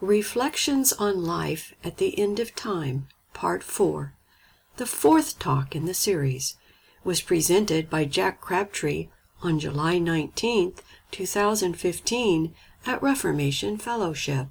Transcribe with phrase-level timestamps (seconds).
[0.00, 4.14] Reflections on Life at the End of Time, Part 4,
[4.76, 6.54] the fourth talk in the series,
[7.02, 9.08] was presented by Jack Crabtree
[9.42, 10.74] on July 19,
[11.10, 12.54] 2015,
[12.86, 14.46] at Reformation Fellowship.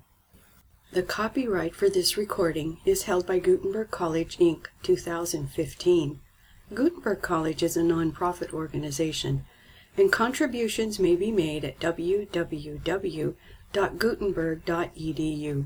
[0.91, 6.19] The copyright for this recording is held by Gutenberg College, Inc., 2015.
[6.73, 9.45] Gutenberg College is a nonprofit organization,
[9.95, 13.35] and contributions may be made at www
[13.73, 15.65] www.gutenberg.edu.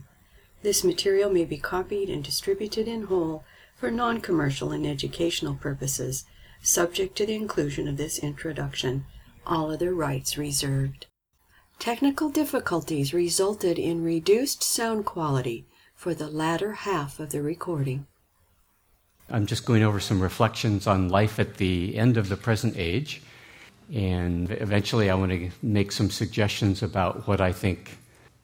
[0.62, 3.44] This material may be copied and distributed in whole
[3.76, 6.26] for non-commercial and educational purposes,
[6.62, 9.06] subject to the inclusion of this introduction.
[9.46, 11.08] All other rights reserved.
[11.80, 15.66] Technical difficulties resulted in reduced sound quality
[15.96, 18.06] for the latter half of the recording.
[19.30, 23.24] I'm just going over some reflections on life at the end of the present age.
[23.94, 27.98] And eventually, I want to make some suggestions about what I think,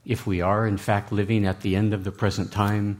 [0.05, 2.97] if we are in fact living at the end of the present time,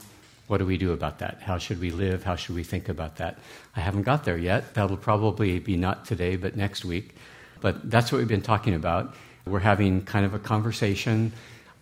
[0.48, 1.42] what do we do about that?
[1.42, 2.24] How should we live?
[2.24, 3.38] How should we think about that?
[3.76, 4.74] I haven't got there yet.
[4.74, 7.16] That'll probably be not today, but next week.
[7.60, 9.16] But that's what we've been talking about.
[9.46, 11.34] We're having kind of a conversation.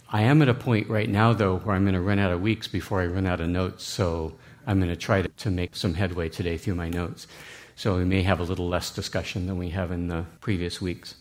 [0.09, 2.41] I am at a point right now, though, where I'm going to run out of
[2.41, 3.83] weeks before I run out of notes.
[3.83, 4.33] So
[4.65, 7.27] I'm going to try to, make some headway today through my notes.
[7.75, 11.15] So we may have a little less discussion than we have in the previous weeks.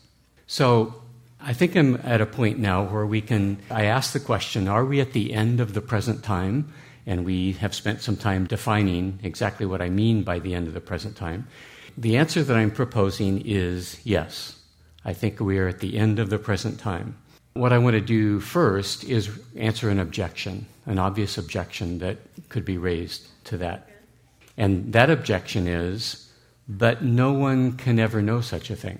[0.47, 0.94] So
[1.41, 3.58] I think I'm at a point now where we can.
[3.70, 6.72] I ask the question Are we at the end of the present time?
[7.06, 10.75] And we have spent some time defining exactly what I mean by the end of
[10.75, 11.47] the present time.
[11.98, 14.58] The answer that I'm proposing is yes.
[15.05, 17.16] I think we are at the end of the present time.
[17.52, 22.16] What I want to do first is answer an objection, an obvious objection that
[22.48, 23.91] could be raised to that.
[24.56, 26.23] And that objection is
[26.68, 28.98] but no one can ever know such a thing.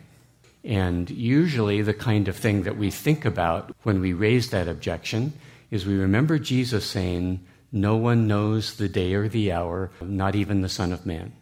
[0.65, 5.35] And usually, the kind of thing that we think about when we raise that objection
[5.71, 10.63] is we remember Jesus saying, No one knows the day or the hour, not even
[10.63, 11.33] the Son of Man.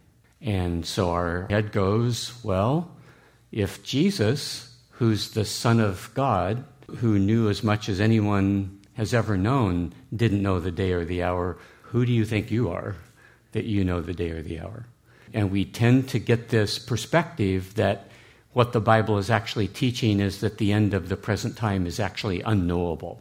[0.41, 2.91] And so our head goes, Well,
[3.51, 6.65] if Jesus, who's the Son of God,
[6.97, 11.23] who knew as much as anyone has ever known, didn't know the day or the
[11.23, 12.95] hour, who do you think you are
[13.53, 14.85] that you know the day or the hour?
[15.33, 18.07] And we tend to get this perspective that
[18.53, 21.99] what the Bible is actually teaching is that the end of the present time is
[21.99, 23.19] actually unknowable.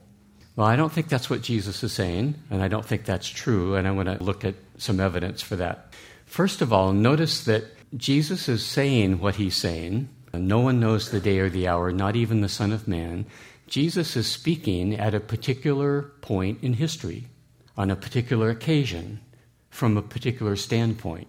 [0.54, 3.74] Well, I don't think that's what Jesus is saying, and I don't think that's true,
[3.74, 5.94] and I want to look at some evidence for that.
[6.26, 7.64] First of all, notice that
[7.96, 10.10] Jesus is saying what he's saying.
[10.34, 13.24] No one knows the day or the hour, not even the Son of Man.
[13.66, 17.28] Jesus is speaking at a particular point in history,
[17.74, 19.20] on a particular occasion,
[19.70, 21.28] from a particular standpoint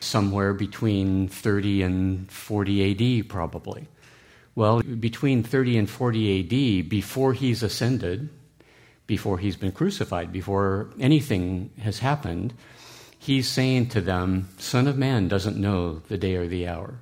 [0.00, 3.88] somewhere between 30 and 40 AD, probably.
[4.54, 8.28] Well, between 30 and 40 AD, before he's ascended,
[9.06, 12.54] before he's been crucified, before anything has happened,
[13.18, 16.98] he's saying to them, Son of Man doesn't know the day or the hour.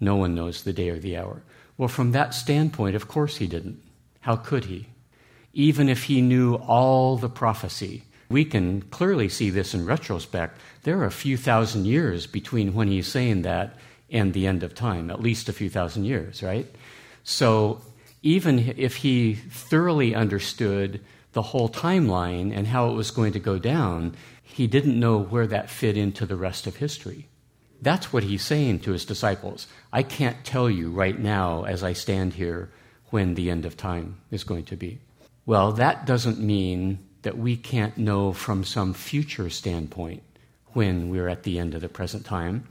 [0.00, 1.42] No one knows the day or the hour.
[1.76, 3.82] Well, from that standpoint, of course he didn't.
[4.20, 4.88] How could he?
[5.52, 10.58] Even if he knew all the prophecy, we can clearly see this in retrospect.
[10.82, 13.76] There are a few thousand years between when he's saying that
[14.10, 16.66] and the end of time, at least a few thousand years, right?
[17.22, 17.82] So
[18.22, 21.00] even if he thoroughly understood
[21.32, 25.46] the whole timeline and how it was going to go down, he didn't know where
[25.46, 27.28] that fit into the rest of history.
[27.82, 29.66] That's what he's saying to his disciples.
[29.92, 32.70] I can't tell you right now, as I stand here,
[33.10, 35.00] when the end of time is going to be.
[35.46, 40.22] Well, that doesn't mean that we can't know from some future standpoint
[40.72, 42.66] when we're at the end of the present time.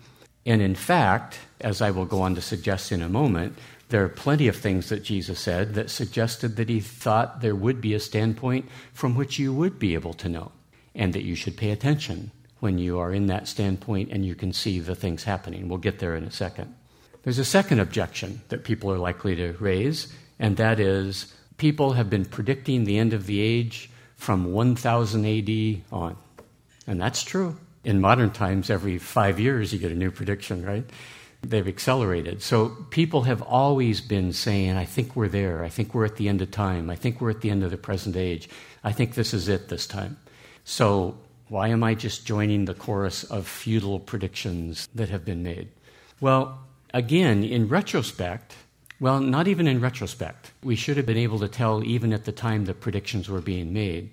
[0.45, 3.57] And in fact, as I will go on to suggest in a moment,
[3.89, 7.81] there are plenty of things that Jesus said that suggested that he thought there would
[7.81, 10.51] be a standpoint from which you would be able to know,
[10.93, 14.53] and that you should pay attention when you are in that standpoint and you can
[14.53, 15.67] see the things happening.
[15.67, 16.75] We'll get there in a second.
[17.23, 22.09] There's a second objection that people are likely to raise, and that is people have
[22.09, 26.15] been predicting the end of the age from 1000 AD on.
[26.85, 27.57] And that's true.
[27.83, 30.83] In modern times, every five years you get a new prediction, right?
[31.41, 32.41] They've accelerated.
[32.41, 35.63] So people have always been saying, I think we're there.
[35.63, 36.89] I think we're at the end of time.
[36.89, 38.49] I think we're at the end of the present age.
[38.83, 40.17] I think this is it this time.
[40.65, 41.17] So
[41.47, 45.69] why am I just joining the chorus of futile predictions that have been made?
[46.19, 46.59] Well,
[46.93, 48.55] again, in retrospect,
[48.99, 50.51] well, not even in retrospect.
[50.61, 53.71] We should have been able to tell even at the time the predictions were being
[53.71, 54.11] made.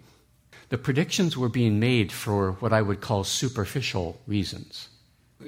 [0.69, 4.89] The predictions were being made for what I would call superficial reasons.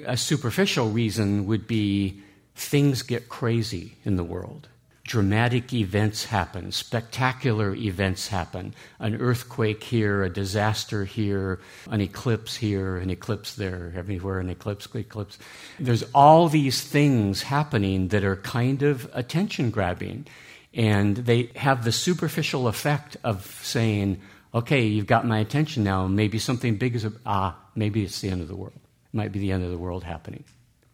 [0.05, 2.21] A superficial reason would be
[2.55, 4.67] things get crazy in the world.
[5.09, 8.75] dramatic events happen, spectacular events happen.
[8.99, 14.87] An earthquake here, a disaster here, an eclipse here, an eclipse there, everywhere an eclipse,
[14.93, 15.39] eclipse.
[15.79, 20.27] There's all these things happening that are kind of attention grabbing.
[20.75, 24.21] And they have the superficial effect of saying,
[24.53, 26.07] okay, you've got my attention now.
[26.07, 28.75] Maybe something big is, ah, maybe it's the end of the world.
[28.75, 30.43] It might be the end of the world happening.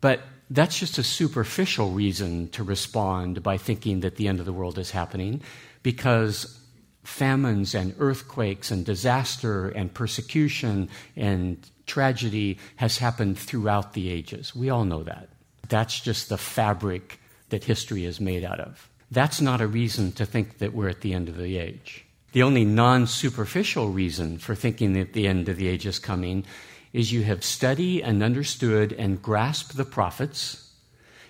[0.01, 4.53] But that's just a superficial reason to respond by thinking that the end of the
[4.53, 5.41] world is happening
[5.83, 6.59] because
[7.03, 14.55] famines and earthquakes and disaster and persecution and tragedy has happened throughout the ages.
[14.55, 15.29] We all know that.
[15.69, 17.19] That's just the fabric
[17.49, 18.89] that history is made out of.
[19.11, 22.04] That's not a reason to think that we're at the end of the age.
[22.35, 26.43] The only non superficial reason for thinking that the end of the age is coming
[26.91, 30.69] is you have studied and understood and grasped the prophets.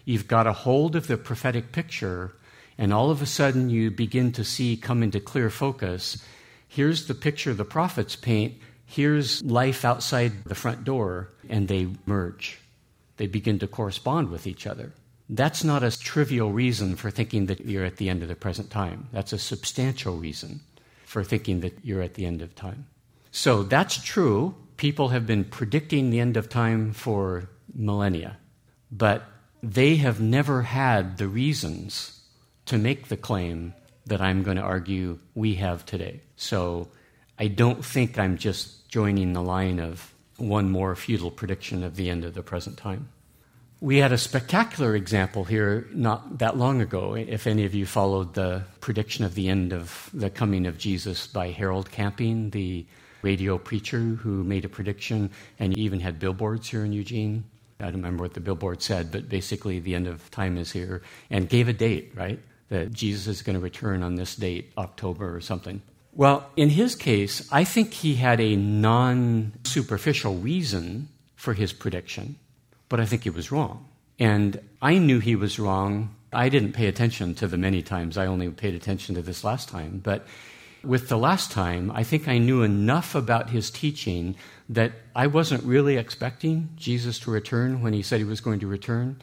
[0.03, 2.31] You've got a hold of the prophetic picture,
[2.75, 6.25] and all of a sudden you begin to see come into clear focus.
[6.67, 8.55] Here's the picture the prophets paint.
[8.87, 12.59] Here's life outside the front door, and they merge.
[13.17, 14.91] They begin to correspond with each other.
[15.29, 18.71] That's not a trivial reason for thinking that you're at the end of the present
[18.71, 19.07] time.
[19.11, 20.61] That's a substantial reason
[21.15, 22.85] for thinking that you're at the end of time.
[23.31, 28.35] So that's true people have been predicting the end of time for millennia,
[28.91, 29.23] but
[29.63, 32.19] they have never had the reasons
[32.65, 33.73] to make the claim
[34.05, 36.19] that I'm going to argue we have today.
[36.35, 36.89] So
[37.39, 42.09] I don't think I'm just joining the line of one more futile prediction of the
[42.09, 43.07] end of the present time.
[43.85, 47.13] We had a spectacular example here not that long ago.
[47.13, 51.27] If any of you followed the prediction of the end of the coming of Jesus
[51.27, 52.87] by Harold Camping, the
[53.21, 55.29] radio preacher who made a prediction
[55.59, 57.43] and even had billboards here in Eugene.
[57.79, 61.03] I don't remember what the billboard said, but basically the end of time is here
[61.29, 62.39] and gave a date, right?
[62.69, 65.83] That Jesus is going to return on this date, October or something.
[66.11, 72.37] Well, in his case, I think he had a non superficial reason for his prediction,
[72.89, 73.85] but I think he was wrong.
[74.19, 76.15] And I knew he was wrong.
[76.31, 78.17] I didn't pay attention to the many times.
[78.17, 79.99] I only paid attention to this last time.
[80.03, 80.25] But
[80.83, 84.35] with the last time, I think I knew enough about his teaching
[84.69, 88.67] that I wasn't really expecting Jesus to return when he said he was going to
[88.67, 89.21] return.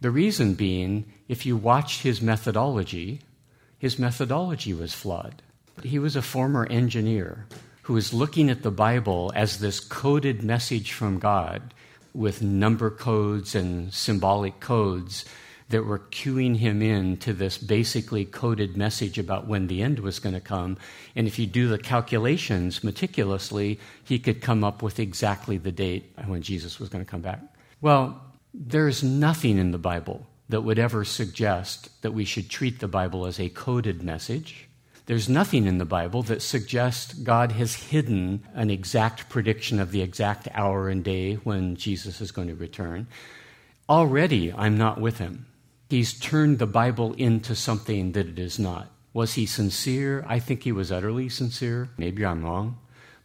[0.00, 3.20] The reason being, if you watched his methodology,
[3.78, 5.42] his methodology was flawed.
[5.82, 7.46] He was a former engineer
[7.82, 11.72] who was looking at the Bible as this coded message from God
[12.18, 15.24] with number codes and symbolic codes
[15.68, 20.18] that were cueing him in to this basically coded message about when the end was
[20.18, 20.76] going to come.
[21.14, 26.12] And if you do the calculations meticulously, he could come up with exactly the date
[26.26, 27.40] when Jesus was going to come back.
[27.80, 28.20] Well,
[28.52, 33.26] there's nothing in the Bible that would ever suggest that we should treat the Bible
[33.26, 34.67] as a coded message.
[35.08, 40.02] There's nothing in the Bible that suggests God has hidden an exact prediction of the
[40.02, 43.06] exact hour and day when Jesus is going to return.
[43.88, 45.46] Already, I'm not with him.
[45.88, 48.90] He's turned the Bible into something that it is not.
[49.14, 50.26] Was he sincere?
[50.28, 51.88] I think he was utterly sincere.
[51.96, 52.76] Maybe I'm wrong.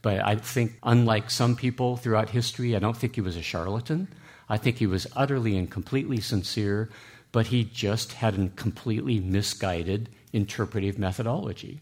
[0.02, 4.08] But I think, unlike some people throughout history, I don't think he was a charlatan.
[4.48, 6.90] I think he was utterly and completely sincere,
[7.34, 11.80] but he just had a completely misguided interpretive methodology.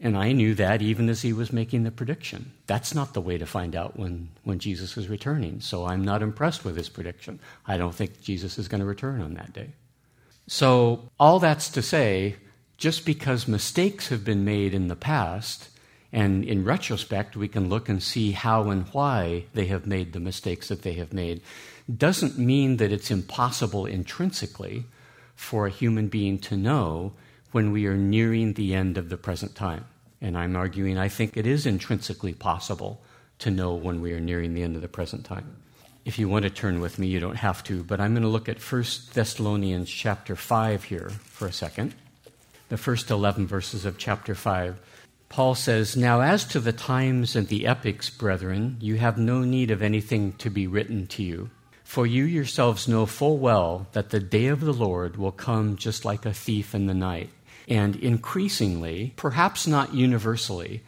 [0.00, 2.52] And I knew that even as he was making the prediction.
[2.66, 5.60] That's not the way to find out when, when Jesus is returning.
[5.60, 7.38] So I'm not impressed with his prediction.
[7.66, 9.70] I don't think Jesus is going to return on that day.
[10.48, 12.34] So, all that's to say,
[12.76, 15.68] just because mistakes have been made in the past,
[16.12, 20.20] and in retrospect, we can look and see how and why they have made the
[20.20, 21.40] mistakes that they have made,
[21.96, 24.84] doesn't mean that it's impossible intrinsically
[25.34, 27.12] for a human being to know
[27.52, 29.84] when we are nearing the end of the present time.
[30.20, 33.00] And I'm arguing I think it is intrinsically possible
[33.40, 35.56] to know when we are nearing the end of the present time.
[36.04, 38.28] If you want to turn with me, you don't have to, but I'm going to
[38.28, 41.94] look at 1 Thessalonians chapter 5 here for a second.
[42.68, 44.80] The first 11 verses of chapter 5.
[45.28, 49.70] Paul says, Now as to the times and the epochs, brethren, you have no need
[49.70, 51.50] of anything to be written to you.
[51.84, 56.04] For you yourselves know full well that the day of the Lord will come just
[56.04, 57.30] like a thief in the night.
[57.68, 60.82] And increasingly, perhaps not universally,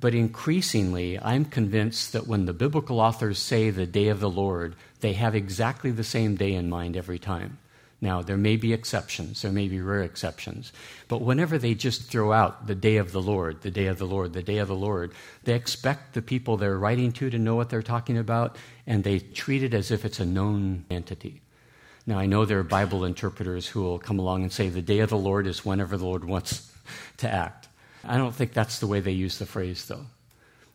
[0.00, 4.76] but increasingly, I'm convinced that when the biblical authors say the day of the Lord,
[5.00, 7.58] they have exactly the same day in mind every time.
[8.00, 10.74] Now, there may be exceptions, there may be rare exceptions,
[11.08, 14.06] but whenever they just throw out the day of the Lord, the day of the
[14.06, 15.12] Lord, the day of the Lord,
[15.44, 19.20] they expect the people they're writing to to know what they're talking about, and they
[19.20, 21.40] treat it as if it's a known entity.
[22.06, 24.98] Now, I know there are Bible interpreters who will come along and say the day
[24.98, 26.70] of the Lord is whenever the Lord wants
[27.18, 27.68] to act.
[28.04, 30.06] I don't think that's the way they use the phrase, though.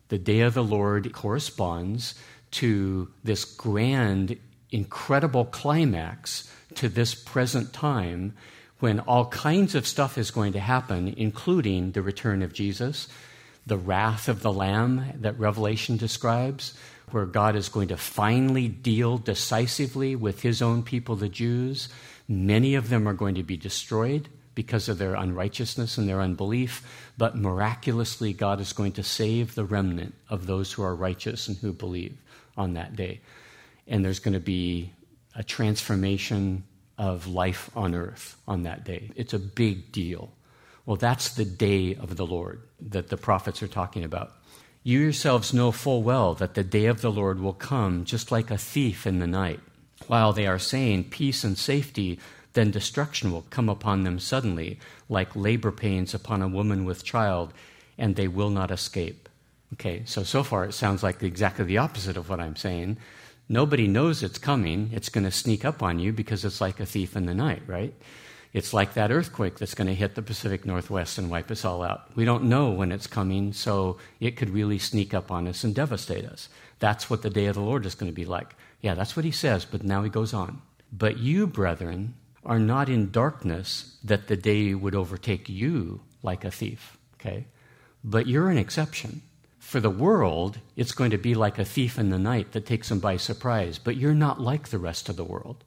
[0.08, 2.16] The day of the Lord corresponds
[2.52, 4.36] to this grand,
[4.72, 8.34] incredible climax to this present time
[8.80, 13.06] when all kinds of stuff is going to happen, including the return of Jesus,
[13.66, 16.74] the wrath of the Lamb that Revelation describes,
[17.10, 21.88] where God is going to finally deal decisively with his own people, the Jews.
[22.28, 27.12] Many of them are going to be destroyed because of their unrighteousness and their unbelief,
[27.16, 31.56] but miraculously, God is going to save the remnant of those who are righteous and
[31.56, 32.16] who believe
[32.56, 33.20] on that day.
[33.86, 34.92] And there's going to be
[35.34, 36.64] a transformation
[36.98, 39.10] of life on earth on that day.
[39.16, 40.30] It's a big deal.
[40.90, 44.32] Well, that's the day of the Lord that the prophets are talking about.
[44.82, 48.50] You yourselves know full well that the day of the Lord will come just like
[48.50, 49.60] a thief in the night.
[50.08, 52.18] While they are saying peace and safety,
[52.54, 57.52] then destruction will come upon them suddenly, like labor pains upon a woman with child,
[57.96, 59.28] and they will not escape.
[59.74, 62.96] Okay, so so far it sounds like exactly the opposite of what I'm saying.
[63.48, 64.90] Nobody knows it's coming.
[64.92, 67.62] It's going to sneak up on you because it's like a thief in the night,
[67.68, 67.94] right?
[68.52, 71.82] It's like that earthquake that's going to hit the Pacific Northwest and wipe us all
[71.82, 72.10] out.
[72.16, 75.74] We don't know when it's coming, so it could really sneak up on us and
[75.74, 76.48] devastate us.
[76.80, 78.56] That's what the day of the Lord is going to be like.
[78.80, 80.62] Yeah, that's what he says, but now he goes on.
[80.92, 82.14] But you, brethren,
[82.44, 87.46] are not in darkness that the day would overtake you like a thief, okay?
[88.02, 89.22] But you're an exception.
[89.58, 92.88] For the world, it's going to be like a thief in the night that takes
[92.88, 95.62] them by surprise, but you're not like the rest of the world.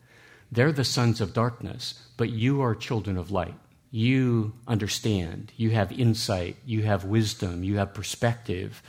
[0.53, 3.55] They're the sons of darkness, but you are children of light.
[3.89, 8.83] You understand, you have insight, you have wisdom, you have perspective.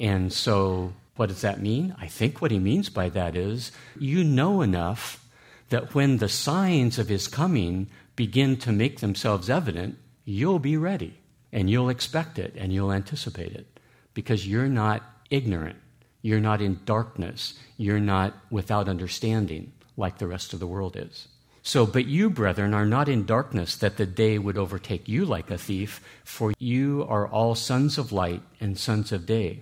[0.00, 1.94] And so, what does that mean?
[2.00, 5.22] I think what he means by that is you know enough
[5.68, 11.18] that when the signs of his coming begin to make themselves evident, you'll be ready
[11.52, 13.78] and you'll expect it and you'll anticipate it
[14.14, 15.76] because you're not ignorant.
[16.22, 17.58] You're not in darkness.
[17.76, 21.28] You're not without understanding like the rest of the world is.
[21.66, 25.50] So, but you, brethren, are not in darkness that the day would overtake you like
[25.50, 29.60] a thief, for you are all sons of light and sons of day.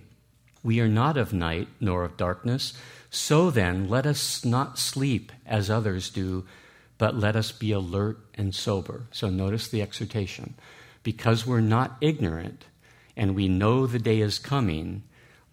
[0.64, 2.72] We are not of night nor of darkness.
[3.08, 6.44] So then, let us not sleep as others do,
[6.98, 9.06] but let us be alert and sober.
[9.12, 10.54] So notice the exhortation.
[11.04, 12.64] Because we're not ignorant
[13.16, 15.04] and we know the day is coming,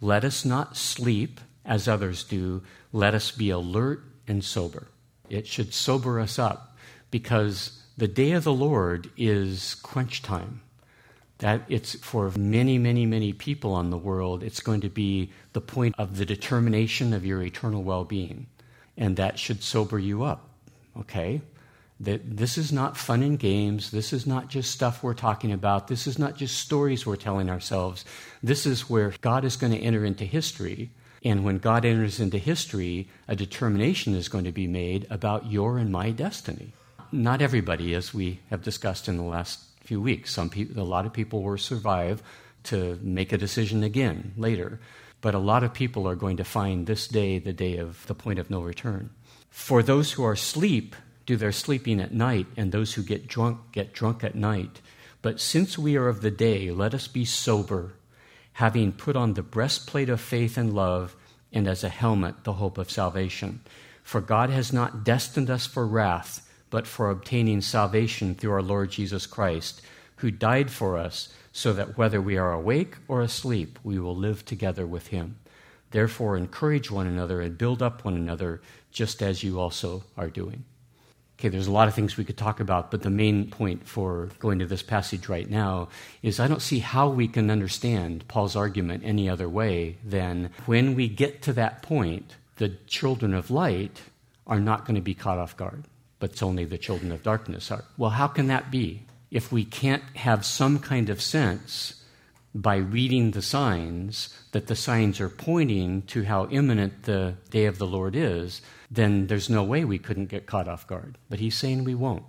[0.02, 2.64] let us not sleep as others do.
[2.92, 4.88] Let us be alert and sober.
[5.30, 6.78] It should sober us up
[7.12, 10.62] because the day of the Lord is quench time
[11.40, 15.62] that it's for many, many, many people on the world, it's going to be the
[15.62, 18.48] point of the determination of your eternal well being.
[18.98, 20.50] And that should sober you up,
[20.98, 21.42] okay?
[22.02, 23.92] That this is not fun and games.
[23.92, 25.88] This is not just stuff we're talking about.
[25.88, 28.04] This is not just stories we're telling ourselves.
[28.44, 30.90] This is where God is going to enter into history.
[31.24, 35.78] And when God enters into history, a determination is going to be made about your
[35.78, 36.74] and my destiny.
[37.12, 40.32] Not everybody, as we have discussed in the last few weeks.
[40.32, 42.22] Some a lot of people will survive
[42.64, 44.80] to make a decision again later,
[45.22, 48.16] but a lot of people are going to find this day the day of the
[48.16, 49.10] point of no return.
[49.50, 50.96] For those who are asleep,
[51.26, 54.82] do their sleeping at night, and those who get drunk get drunk at night.
[55.22, 57.94] But since we are of the day, let us be sober,
[58.60, 61.16] having put on the breastplate of faith and love,
[61.54, 63.62] and as a helmet the hope of salvation.
[64.04, 68.92] For God has not destined us for wrath but for obtaining salvation through our Lord
[68.92, 69.82] Jesus Christ,
[70.18, 74.44] who died for us, so that whether we are awake or asleep, we will live
[74.44, 75.38] together with him.
[75.92, 78.62] Therefore, encourage one another and build up one another,
[78.92, 80.66] just as you also are doing.
[81.40, 84.28] Okay, there's a lot of things we could talk about, but the main point for
[84.40, 85.88] going to this passage right now
[86.22, 90.96] is I don't see how we can understand Paul's argument any other way than when
[90.96, 94.02] we get to that point, the children of light
[94.46, 95.86] are not going to be caught off guard
[96.20, 97.86] but it's only the children of darkness are.
[97.98, 99.04] Well, how can that be?
[99.32, 101.99] If we can't have some kind of sense
[102.54, 107.78] by reading the signs that the signs are pointing to how imminent the day of
[107.78, 111.18] the Lord is, then there's no way we couldn't get caught off guard.
[111.30, 112.24] But he's saying we won't,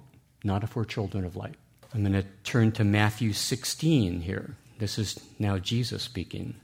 [0.45, 1.57] not if we're children of light.
[1.95, 4.57] I'm going to turn to Matthew 16 here.
[4.79, 6.55] This is now Jesus speaking.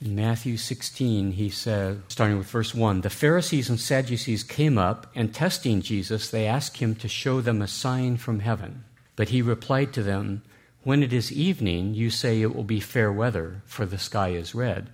[0.00, 5.08] In Matthew 16, he says, starting with verse 1 The Pharisees and Sadducees came up,
[5.14, 8.84] and testing Jesus, they asked him to show them a sign from heaven.
[9.16, 10.42] But he replied to them,
[10.84, 14.54] When it is evening, you say it will be fair weather, for the sky is
[14.54, 14.90] red.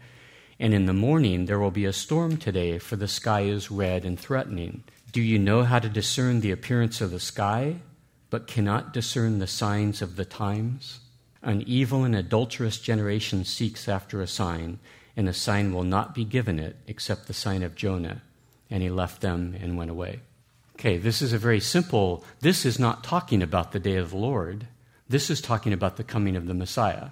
[0.59, 4.05] And in the morning, there will be a storm today, for the sky is red
[4.05, 4.85] and threatening.
[5.13, 7.77] Do you know how to discern the appearance of the sky,
[8.31, 11.01] but cannot discern the signs of the times?
[11.43, 14.79] An evil and adulterous generation seeks after a sign,
[15.17, 18.23] and a sign will not be given it except the sign of Jonah.
[18.71, 20.21] And he left them and went away.
[20.77, 24.17] Okay, this is a very simple, this is not talking about the day of the
[24.17, 24.67] Lord.
[25.15, 27.11] This is talking about the coming of the Messiah.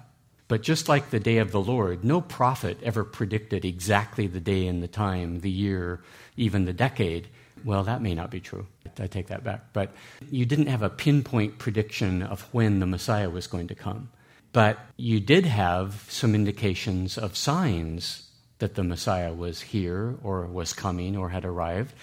[0.49, 4.67] But just like the day of the Lord, no prophet ever predicted exactly the day
[4.67, 6.01] and the time, the year,
[6.35, 7.29] even the decade.
[7.63, 8.67] Well, that may not be true.
[8.99, 9.71] I take that back.
[9.71, 9.93] But
[10.29, 14.09] you didn't have a pinpoint prediction of when the Messiah was going to come.
[14.51, 18.27] But you did have some indications of signs
[18.59, 21.93] that the Messiah was here or was coming or had arrived.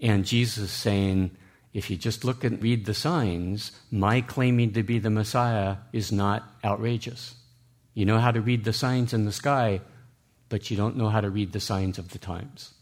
[0.00, 1.36] And Jesus saying,
[1.74, 6.12] if you just look and read the signs, my claiming to be the Messiah is
[6.12, 7.34] not outrageous.
[7.94, 9.80] You know how to read the signs in the sky,
[10.48, 12.72] but you don't know how to read the signs of the times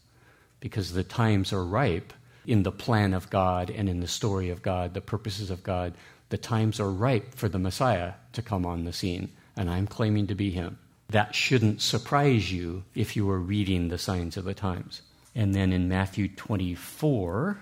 [0.59, 2.13] because the times are ripe
[2.45, 5.93] in the plan of God and in the story of God, the purposes of God.
[6.29, 10.27] The times are ripe for the Messiah to come on the scene, and I'm claiming
[10.27, 10.77] to be him.
[11.09, 15.01] That shouldn't surprise you if you were reading the signs of the times.
[15.35, 17.59] And then in Matthew 24,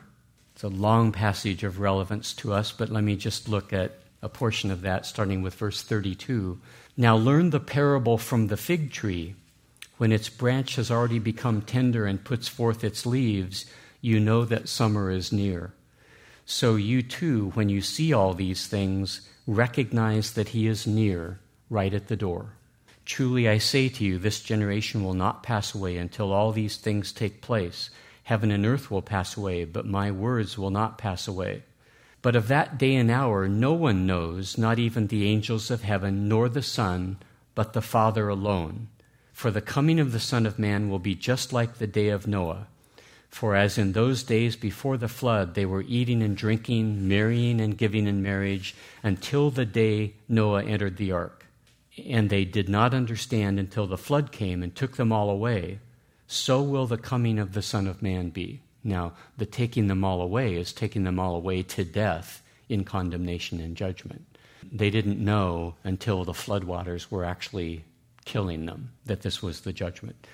[0.62, 4.30] it's a long passage of relevance to us, but let me just look at a
[4.30, 6.60] portion of that, starting with verse 32.
[6.96, 9.34] Now learn the parable from the fig tree.
[9.98, 13.65] When its branch has already become tender and puts forth its leaves,
[14.01, 15.74] you know that summer is near.
[16.46, 21.39] So you too, when you see all these things, recognize that he is near,
[21.72, 22.53] right at the door.
[23.03, 27.12] Truly I say to you, this generation will not pass away until all these things
[27.12, 27.89] take place.
[28.24, 31.63] Heaven and earth will pass away, but my words will not pass away.
[32.22, 36.28] But of that day and hour no one knows, not even the angels of heaven,
[36.28, 37.18] nor the Son,
[37.56, 38.90] but the Father alone.
[39.34, 42.28] For the coming of the Son of Man will be just like the day of
[42.28, 42.68] Noah.
[43.30, 47.78] For as in those days before the flood, they were eating and drinking, marrying and
[47.78, 51.46] giving in marriage, until the day Noah entered the ark.
[52.06, 55.80] And they did not understand until the flood came and took them all away.
[56.32, 58.62] So will the coming of the Son of Man be.
[58.86, 63.60] Now, the taking them all away is taking them all away to death in condemnation
[63.60, 64.38] and judgment.
[64.72, 67.84] They didn't know until the floodwaters were actually
[68.24, 70.25] killing them, that this was the judgment.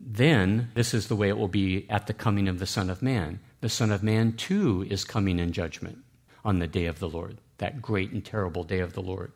[0.00, 3.02] Then, this is the way it will be at the coming of the Son of
[3.02, 3.38] Man.
[3.60, 5.98] The Son of Man, too, is coming in judgment
[6.46, 9.32] on the day of the Lord, that great and terrible day of the Lord.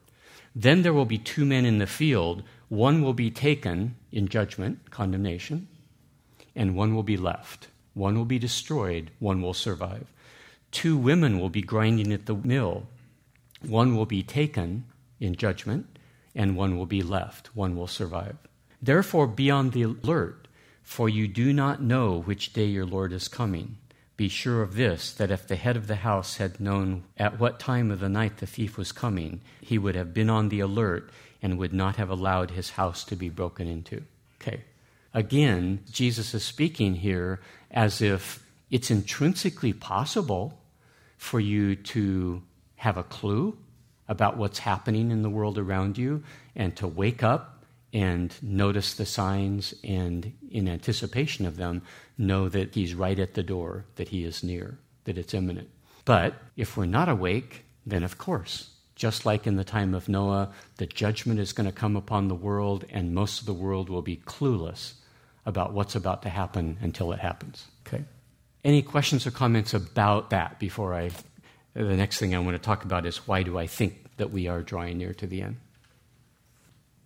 [0.55, 2.43] Then there will be two men in the field.
[2.71, 5.69] One will be taken in judgment, condemnation,
[6.57, 7.69] and one will be left.
[7.95, 10.07] One will be destroyed, one will survive.
[10.73, 12.88] Two women will be grinding at the mill.
[13.62, 14.85] One will be taken
[15.21, 15.99] in judgment,
[16.35, 18.37] and one will be left, one will survive.
[18.83, 20.49] Therefore, be on the alert,
[20.83, 23.77] for you do not know which day your Lord is coming.
[24.16, 27.61] Be sure of this that if the head of the house had known at what
[27.61, 31.11] time of the night the thief was coming, he would have been on the alert
[31.42, 34.03] and would not have allowed his house to be broken into.
[34.40, 34.62] Okay.
[35.16, 40.61] Again, Jesus is speaking here as if it's intrinsically possible
[41.16, 42.42] for you to
[42.74, 43.57] have a clue
[44.09, 46.22] about what's happening in the world around you
[46.55, 51.81] and to wake up and notice the signs and, in anticipation of them,
[52.18, 55.70] know that He's right at the door, that He is near, that it's imminent.
[56.05, 60.52] But if we're not awake, then of course, just like in the time of Noah,
[60.76, 64.02] the judgment is going to come upon the world, and most of the world will
[64.02, 64.92] be clueless
[65.47, 67.67] about what's about to happen until it happens.
[67.87, 68.05] Okay?
[68.65, 71.11] Any questions or comments about that before I
[71.75, 74.49] the next thing I want to talk about is why do I think that we
[74.49, 75.57] are drawing near to the end?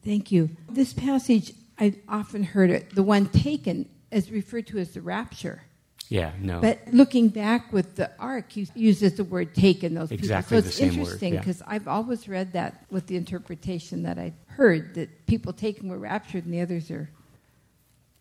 [0.05, 0.51] Thank you.
[0.69, 5.63] This passage, I've often heard it, the one taken, is referred to as the rapture.
[6.09, 6.61] Yeah, no.
[6.61, 10.63] But looking back with the ark, he uses the word taken, those exactly people.
[10.63, 11.75] So it's the interesting because yeah.
[11.75, 16.45] I've always read that with the interpretation that I heard that people taken were raptured
[16.45, 17.11] and the others are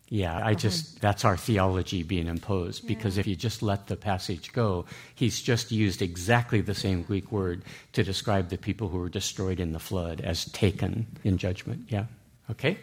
[0.10, 0.54] yeah, I uh-huh.
[0.56, 5.40] just, that's our theology being imposed because if you just let the passage go, he's
[5.40, 9.72] just used exactly the same Greek word to describe the people who were destroyed in
[9.72, 11.86] the flood as taken in judgment.
[11.90, 12.06] Yeah?
[12.50, 12.80] Okay?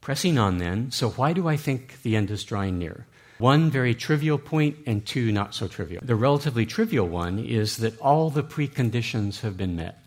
[0.00, 3.06] Pressing on then, so why do I think the end is drawing near?
[3.38, 6.02] One very trivial point, and two not so trivial.
[6.04, 9.98] The relatively trivial one is that all the preconditions have been met.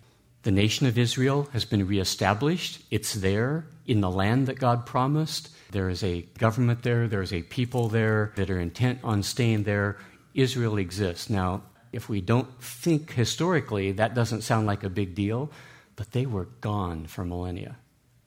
[0.43, 5.49] The nation of Israel has been reestablished, it's there in the land that God promised.
[5.73, 9.97] There is a government there, there's a people there that are intent on staying there.
[10.35, 11.31] Israel exists.
[11.31, 15.51] Now, if we don't think historically, that doesn't sound like a big deal,
[15.95, 17.77] but they were gone for millennia.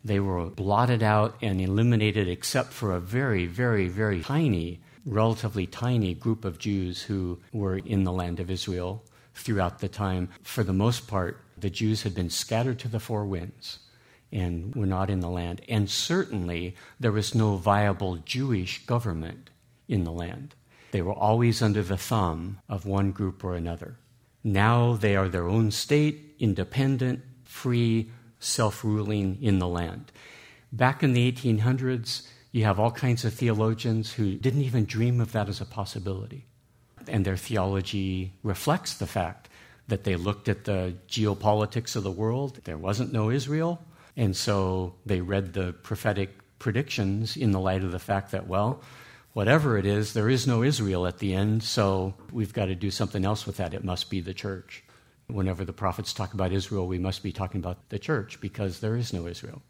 [0.04, 6.14] They were blotted out and eliminated except for a very, very, very tiny relatively tiny
[6.14, 9.04] group of Jews who were in the land of Israel
[9.34, 10.30] throughout the time.
[10.42, 13.78] For the most part, the Jews had been scattered to the four winds
[14.32, 15.62] and were not in the land.
[15.68, 19.50] And certainly there was no viable Jewish government
[19.88, 20.54] in the land.
[20.90, 23.96] They were always under the thumb of one group or another.
[24.42, 30.12] Now they are their own state, independent, free, self ruling in the land.
[30.72, 35.32] Back in the 1800s, you have all kinds of theologians who didn't even dream of
[35.32, 36.46] that as a possibility.
[37.08, 39.48] And their theology reflects the fact
[39.88, 42.60] that they looked at the geopolitics of the world.
[42.64, 43.80] There wasn't no Israel.
[44.16, 48.82] And so they read the prophetic predictions in the light of the fact that, well,
[49.34, 52.90] whatever it is, there is no Israel at the end, so we've got to do
[52.90, 53.74] something else with that.
[53.74, 54.82] It must be the church.
[55.26, 58.96] Whenever the prophets talk about Israel, we must be talking about the church because there
[58.96, 59.60] is no Israel.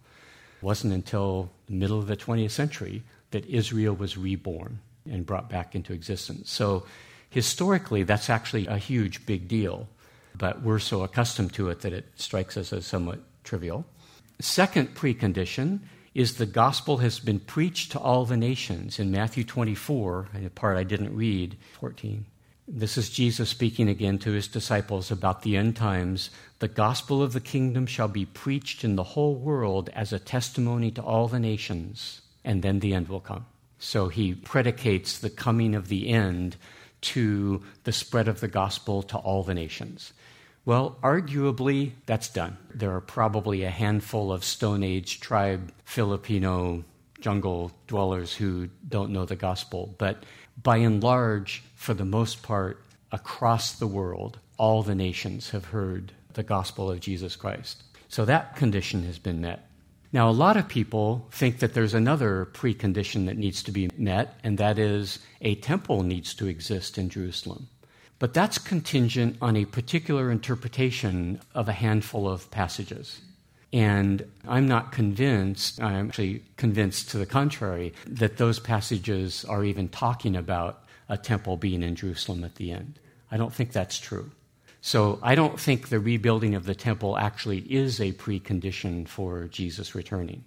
[0.59, 4.79] It wasn't until the middle of the 20th century that Israel was reborn
[5.11, 6.51] and brought back into existence.
[6.51, 6.87] So
[7.31, 9.89] historically, that's actually a huge, big deal,
[10.37, 13.85] but we're so accustomed to it that it strikes us as somewhat trivial.
[14.39, 15.81] Second precondition
[16.15, 18.99] is the gospel has been preached to all the nations.
[18.99, 22.27] In Matthew 24, a part I didn't read, 14.
[22.69, 26.31] This is Jesus speaking again to his disciples about the end times.
[26.59, 30.91] The gospel of the kingdom shall be preached in the whole world as a testimony
[30.93, 33.47] to all the nations, and then the end will come.
[33.79, 36.57] So he predicates the coming of the end
[37.03, 40.13] to the spread of the gospel to all the nations.
[40.67, 42.59] Well, arguably, that's done.
[42.75, 46.83] There are probably a handful of Stone Age tribe Filipino
[47.21, 49.95] jungle dwellers who don't know the gospel.
[49.97, 50.25] But
[50.61, 56.13] by and large, for the most part, across the world, all the nations have heard
[56.33, 57.85] the gospel of Jesus Christ.
[58.09, 59.71] So that condition has been met.
[60.13, 64.41] Now, a lot of people think that there's another precondition that needs to be met,
[64.43, 67.69] and that is a temple needs to exist in Jerusalem.
[68.19, 73.21] But that's contingent on a particular interpretation of a handful of passages.
[73.73, 79.89] And I'm not convinced, I'm actually convinced to the contrary, that those passages are even
[79.89, 82.99] talking about a temple being in Jerusalem at the end.
[83.31, 84.31] I don't think that's true.
[84.81, 89.95] So I don't think the rebuilding of the temple actually is a precondition for Jesus
[89.95, 90.45] returning.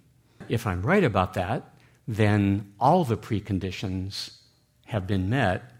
[0.48, 1.74] If I'm right about that,
[2.08, 4.38] then all the preconditions
[4.86, 5.70] have been met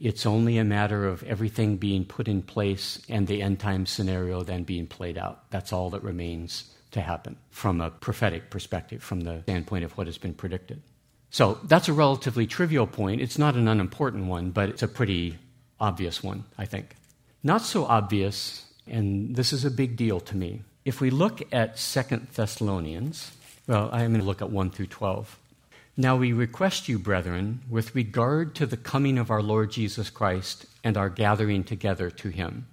[0.00, 4.42] it's only a matter of everything being put in place and the end time scenario
[4.42, 5.50] then being played out.
[5.50, 10.06] That's all that remains to happen from a prophetic perspective, from the standpoint of what
[10.06, 10.82] has been predicted.
[11.30, 13.20] So that's a relatively trivial point.
[13.20, 15.38] It's not an unimportant one, but it's a pretty
[15.78, 16.96] obvious one, I think.
[17.42, 20.62] Not so obvious, and this is a big deal to me.
[20.84, 23.32] If we look at Second Thessalonians,
[23.66, 25.38] well, I'm going to look at 1 through 12.
[26.00, 30.64] Now we request you, brethren, with regard to the coming of our Lord Jesus Christ
[30.84, 32.68] and our gathering together to him.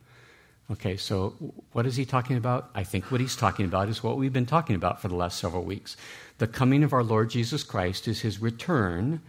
[0.70, 1.34] Okay, so
[1.72, 2.70] what is he talking about?
[2.76, 5.40] I think what he's talking about is what we've been talking about for the last
[5.40, 5.98] several weeks.
[6.38, 9.24] The coming of our Lord Jesus Christ is his return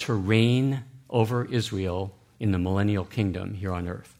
[0.00, 4.14] to reign over Israel in the millennial kingdom here on earth.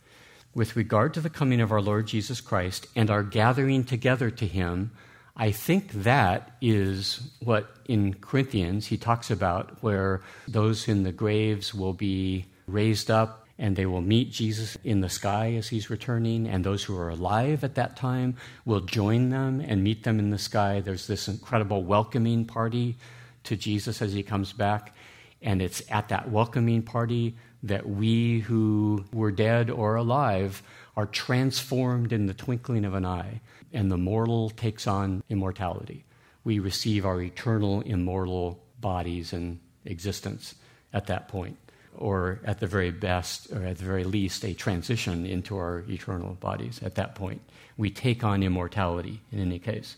[0.55, 4.47] With regard to the coming of our Lord Jesus Christ and our gathering together to
[4.47, 4.91] him,
[5.41, 11.73] I think that is what in Corinthians he talks about, where those in the graves
[11.73, 16.47] will be raised up and they will meet Jesus in the sky as he's returning,
[16.49, 20.31] and those who are alive at that time will join them and meet them in
[20.31, 20.81] the sky.
[20.81, 22.97] There's this incredible welcoming party
[23.45, 24.95] to Jesus as he comes back,
[25.43, 30.63] and it's at that welcoming party that we who were dead or alive
[30.97, 33.41] are transformed in the twinkling of an eye
[33.73, 36.05] and the mortal takes on immortality.
[36.45, 40.55] We receive our eternal, immortal bodies and existence
[40.93, 41.57] at that point,
[41.97, 46.35] or at the very best, or at the very least, a transition into our eternal
[46.35, 47.43] bodies at that point.
[47.77, 49.97] We take on immortality in any case.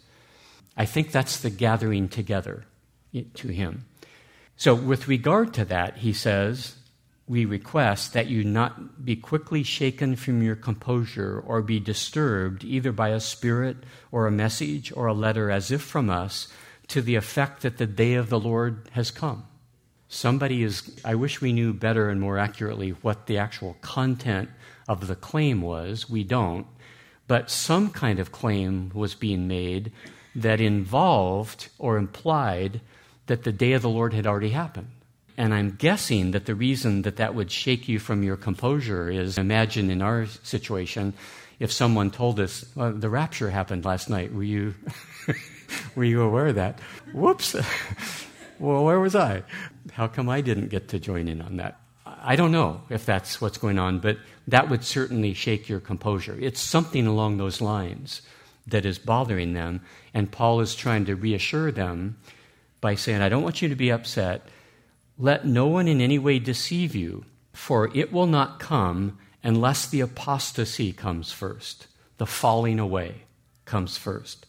[0.77, 2.65] I think that's the gathering together
[3.13, 3.87] to Him.
[4.57, 6.75] So, with regard to that, he says,
[7.31, 12.91] we request that you not be quickly shaken from your composure or be disturbed either
[12.91, 13.77] by a spirit
[14.11, 16.49] or a message or a letter as if from us
[16.89, 19.45] to the effect that the day of the Lord has come.
[20.09, 24.51] Somebody is, I wish we knew better and more accurately what the actual content
[24.89, 26.11] of the claim was.
[26.11, 26.67] We don't.
[27.29, 29.93] But some kind of claim was being made
[30.35, 32.81] that involved or implied
[33.27, 34.91] that the day of the Lord had already happened.
[35.37, 39.39] And I'm guessing that the reason that that would shake you from your composure is
[39.39, 41.15] imagine in our situation,
[41.59, 44.75] if someone told us, well, the rapture happened last night, were you,
[45.95, 46.81] were you aware of that?
[47.13, 47.55] Whoops.
[48.59, 49.43] well, where was I?
[49.93, 51.81] How come I didn't get to join in on that?
[52.07, 56.37] I don't know if that's what's going on, but that would certainly shake your composure.
[56.39, 58.23] It's something along those lines
[58.67, 59.83] that is bothering them.
[60.13, 62.19] And Paul is trying to reassure them
[62.81, 64.49] by saying, I don't want you to be upset.
[65.21, 70.01] Let no one in any way deceive you, for it will not come unless the
[70.01, 73.25] apostasy comes first, the falling away
[73.67, 74.47] comes first.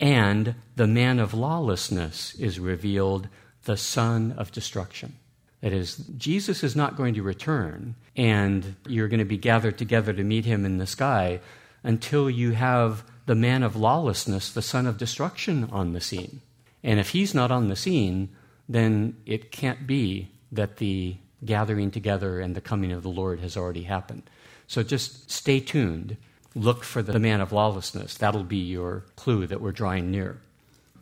[0.00, 3.28] And the man of lawlessness is revealed,
[3.62, 5.14] the son of destruction.
[5.60, 10.12] That is, Jesus is not going to return, and you're going to be gathered together
[10.12, 11.38] to meet him in the sky
[11.84, 16.40] until you have the man of lawlessness, the son of destruction, on the scene.
[16.82, 18.30] And if he's not on the scene,
[18.68, 23.56] then it can't be that the gathering together and the coming of the Lord has
[23.56, 24.22] already happened.
[24.66, 26.16] So just stay tuned.
[26.54, 28.16] Look for the man of lawlessness.
[28.16, 30.38] That'll be your clue that we're drawing near.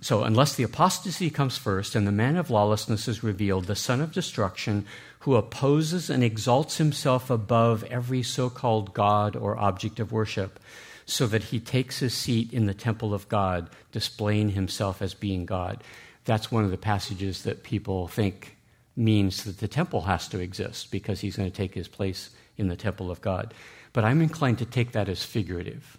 [0.03, 4.01] So, unless the apostasy comes first and the man of lawlessness is revealed, the son
[4.01, 4.87] of destruction,
[5.21, 10.59] who opposes and exalts himself above every so called God or object of worship,
[11.05, 15.45] so that he takes his seat in the temple of God, displaying himself as being
[15.45, 15.85] God.
[16.25, 18.57] That's one of the passages that people think
[18.97, 22.69] means that the temple has to exist because he's going to take his place in
[22.69, 23.55] the temple of God.
[23.93, 25.99] But I'm inclined to take that as figurative.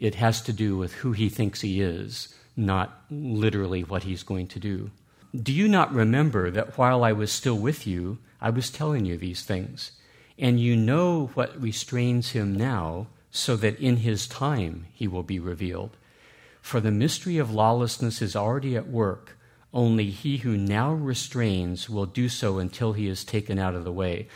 [0.00, 4.48] It has to do with who he thinks he is, not literally what he's going
[4.48, 4.90] to do.
[5.34, 9.16] Do you not remember that while I was still with you, I was telling you
[9.16, 9.92] these things?
[10.38, 15.38] And you know what restrains him now, so that in his time he will be
[15.38, 15.96] revealed.
[16.60, 19.36] For the mystery of lawlessness is already at work,
[19.72, 23.92] only he who now restrains will do so until he is taken out of the
[23.92, 24.28] way.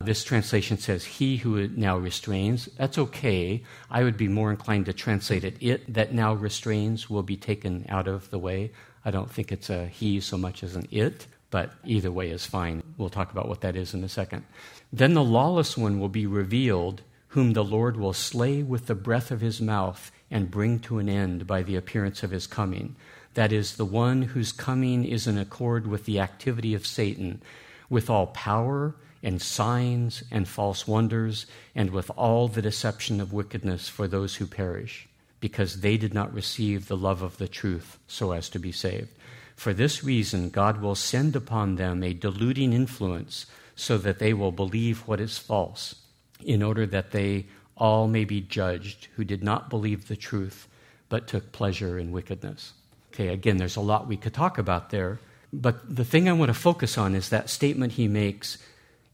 [0.00, 2.66] This translation says, He who now restrains.
[2.76, 3.64] That's okay.
[3.90, 7.84] I would be more inclined to translate it, It that now restrains will be taken
[7.88, 8.70] out of the way.
[9.04, 12.46] I don't think it's a he so much as an it, but either way is
[12.46, 12.82] fine.
[12.96, 14.44] We'll talk about what that is in a second.
[14.92, 19.30] Then the lawless one will be revealed, whom the Lord will slay with the breath
[19.30, 22.96] of his mouth and bring to an end by the appearance of his coming.
[23.34, 27.42] That is, the one whose coming is in accord with the activity of Satan,
[27.88, 33.88] with all power and signs and false wonders, and with all the deception of wickedness
[33.88, 35.08] for those who perish,
[35.40, 39.08] because they did not receive the love of the truth so as to be saved.
[39.56, 44.52] For this reason, God will send upon them a deluding influence so that they will
[44.52, 45.96] believe what is false,
[46.44, 50.68] in order that they all may be judged who did not believe the truth
[51.08, 52.72] but took pleasure in wickedness.
[53.18, 55.18] Okay, again, there's a lot we could talk about there,
[55.52, 58.58] but the thing I want to focus on is that statement he makes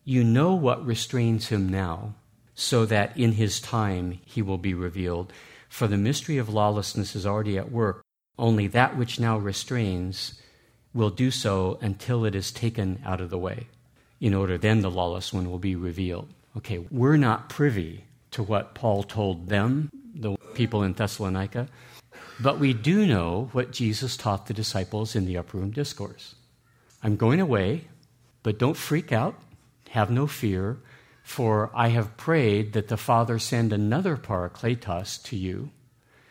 [0.04, 2.14] you know what restrains him now,
[2.54, 5.32] so that in his time he will be revealed.
[5.70, 8.04] For the mystery of lawlessness is already at work.
[8.38, 10.38] Only that which now restrains
[10.92, 13.68] will do so until it is taken out of the way,
[14.20, 16.28] in order then the lawless one will be revealed.
[16.58, 21.68] Okay, we're not privy to what Paul told them, the people in Thessalonica,
[22.40, 26.34] but we do know what Jesus taught the disciples in the upper room discourse.
[27.02, 27.88] I'm going away,
[28.42, 29.38] but don't freak out.
[29.90, 30.78] Have no fear,
[31.22, 35.70] for I have prayed that the Father send another Parakletos to you,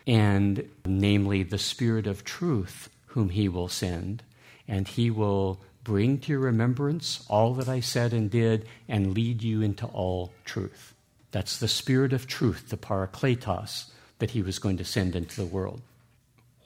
[0.05, 4.23] and namely the Spirit of truth, whom he will send,
[4.67, 9.43] and he will bring to your remembrance all that I said and did, and lead
[9.43, 10.93] you into all truth.
[11.31, 15.45] That's the Spirit of truth, the Parakletos, that he was going to send into the
[15.45, 15.81] world.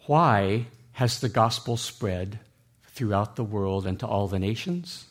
[0.08, 2.40] Why has the gospel spread
[2.88, 5.06] throughout the world and to all the nations?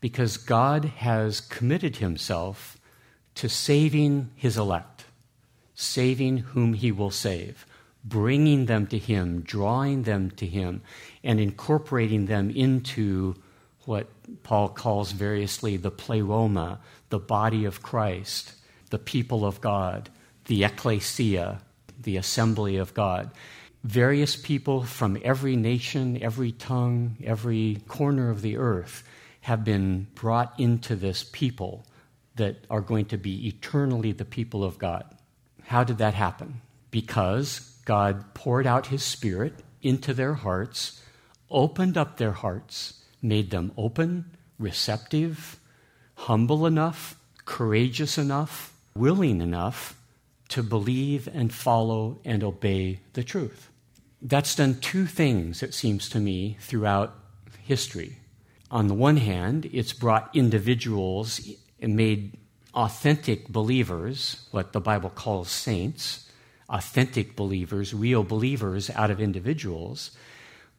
[0.00, 2.78] because God has committed himself
[3.34, 5.04] to saving his elect,
[5.74, 7.66] saving whom he will save,
[8.04, 10.82] bringing them to him, drawing them to him,
[11.22, 13.34] and incorporating them into
[13.84, 14.08] what
[14.42, 18.54] Paul calls variously the pleroma, the body of Christ,
[18.90, 20.10] the people of God,
[20.46, 21.60] the ecclesia,
[22.00, 23.30] the assembly of God.
[23.84, 29.04] Various people from every nation, every tongue, every corner of the earth
[29.42, 31.86] have been brought into this people
[32.34, 35.04] that are going to be eternally the people of God.
[35.64, 36.60] How did that happen?
[36.90, 41.02] Because God poured out his Spirit into their hearts,
[41.50, 45.58] opened up their hearts, made them open, receptive,
[46.14, 49.96] humble enough, courageous enough, willing enough
[50.48, 53.67] to believe and follow and obey the truth.
[54.20, 57.14] That's done two things, it seems to me, throughout
[57.62, 58.18] history
[58.70, 61.40] on the one hand, it's brought individuals
[61.80, 62.36] and made
[62.74, 66.30] authentic believers, what the Bible calls saints,
[66.68, 70.10] authentic believers, real believers out of individuals.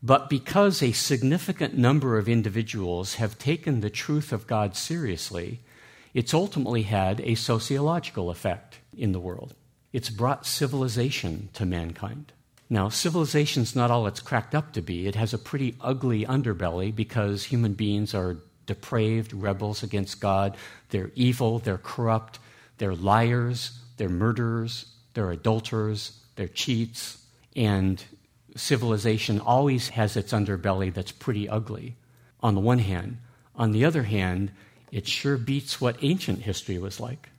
[0.03, 5.59] But because a significant number of individuals have taken the truth of God seriously,
[6.13, 9.55] it's ultimately had a sociological effect in the world.
[9.91, 12.33] It's brought civilization to mankind.
[12.69, 15.07] Now, civilization's not all it's cracked up to be.
[15.07, 20.55] It has a pretty ugly underbelly because human beings are depraved rebels against God.
[20.89, 22.37] They're evil, they're corrupt,
[22.77, 28.03] they're liars, they're murderers, they're adulterers, they're cheats, and
[28.55, 31.95] civilization always has its underbelly that's pretty ugly,
[32.41, 33.17] on the one hand.
[33.55, 34.51] On the other hand,
[34.91, 37.29] it sure beats what ancient history was like.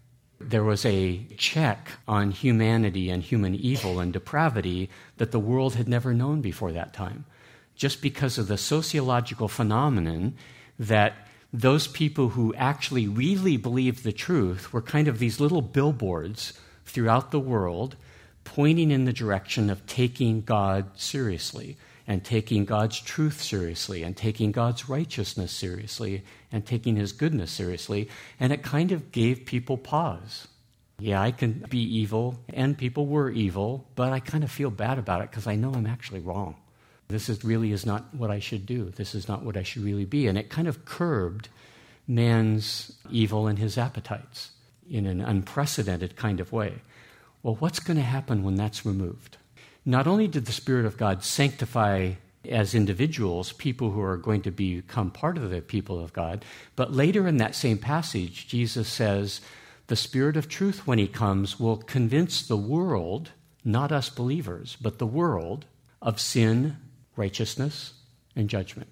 [0.40, 5.88] There was a check on humanity and human evil and depravity that the world had
[5.88, 7.26] never known before that time,
[7.76, 10.34] just because of the sociological phenomenon
[10.78, 16.54] that those people who actually really believed the truth were kind of these little billboards
[16.86, 17.96] throughout the world
[18.44, 21.76] pointing in the direction of taking God seriously
[22.10, 28.08] and taking God's truth seriously and taking God's righteousness seriously and taking His goodness seriously.
[28.40, 30.48] And it kind of gave people pause.
[30.98, 34.98] Yeah, I can be evil, and people were evil, but I kind of feel bad
[34.98, 36.56] about it because I know I'm actually wrong.
[37.06, 38.86] This is, really is not what I should do.
[38.90, 40.26] This is not what I should really be.
[40.26, 41.48] And it kind of curbed
[42.08, 44.50] man's evil and his appetites
[44.90, 46.82] in an unprecedented kind of way.
[47.44, 49.36] Well, what's going to happen when that's removed?
[49.84, 52.12] Not only did the Spirit of God sanctify
[52.48, 56.44] as individuals people who are going to become part of the people of God,
[56.76, 59.40] but later in that same passage, Jesus says,
[59.86, 63.30] The Spirit of truth, when He comes, will convince the world,
[63.64, 65.66] not us believers, but the world,
[66.02, 66.76] of sin,
[67.16, 67.92] righteousness,
[68.34, 68.88] and judgment.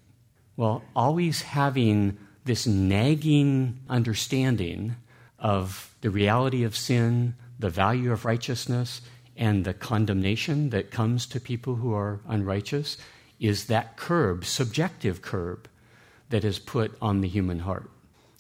[0.57, 4.97] Well, always having this nagging understanding
[5.39, 9.01] of the reality of sin, the value of righteousness,
[9.39, 12.99] and the condemnation that comes to people who are unrighteous
[13.39, 15.69] is that curb, subjective curb,
[16.31, 17.89] that is put on the human heart.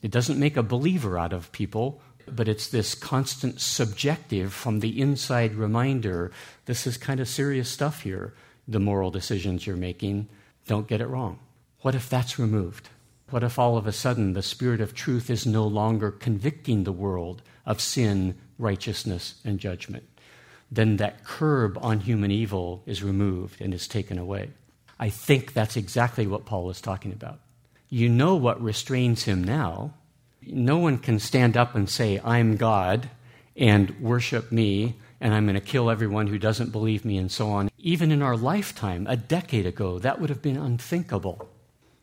[0.02, 5.00] It doesn't make a believer out of people, but it's this constant subjective from the
[5.00, 6.32] inside reminder
[6.66, 8.34] this is kind of serious stuff here,
[8.66, 10.28] the moral decisions you're making.
[10.66, 11.38] Don't get it wrong.
[11.80, 12.90] What if that's removed?
[13.30, 16.92] What if all of a sudden the Spirit of truth is no longer convicting the
[16.92, 20.04] world of sin, righteousness, and judgment?
[20.70, 24.50] Then that curb on human evil is removed and is taken away.
[24.98, 27.40] I think that's exactly what Paul is talking about.
[27.88, 29.94] You know what restrains him now.
[30.42, 33.08] No one can stand up and say, I'm God,
[33.56, 37.50] and worship me, and I'm going to kill everyone who doesn't believe me, and so
[37.50, 37.70] on.
[37.78, 41.48] Even in our lifetime, a decade ago, that would have been unthinkable.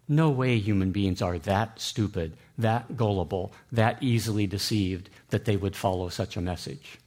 [0.08, 5.76] No way human beings are that stupid, that gullible, that easily deceived that they would
[5.76, 7.00] follow such a message.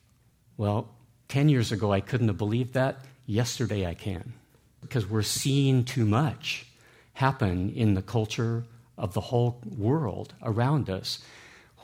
[0.57, 0.88] Well,
[1.29, 2.99] 10 years ago I couldn't have believed that.
[3.27, 4.33] Yesterday I can.
[4.81, 6.67] Because we're seeing too much
[7.14, 8.64] happen in the culture
[8.97, 11.21] of the whole world around us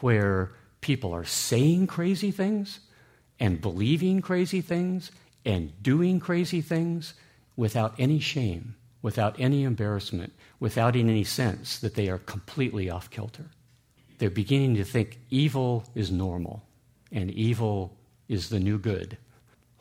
[0.00, 2.80] where people are saying crazy things
[3.40, 5.10] and believing crazy things
[5.44, 7.14] and doing crazy things
[7.56, 13.46] without any shame, without any embarrassment, without any sense that they are completely off kilter.
[14.18, 16.62] They're beginning to think evil is normal
[17.12, 17.96] and evil
[18.28, 19.18] is the new good.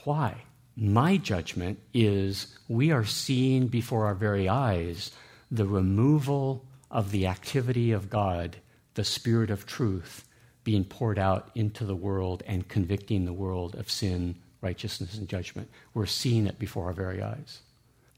[0.04, 0.44] Why?
[0.76, 5.12] My judgment is we are seeing before our very eyes
[5.52, 8.58] the removal of the activity of God,
[8.96, 10.28] the Spirit of truth,
[10.64, 15.70] being poured out into the world and convicting the world of sin, righteousness, and judgment.
[15.94, 17.60] We're seeing it before our very eyes.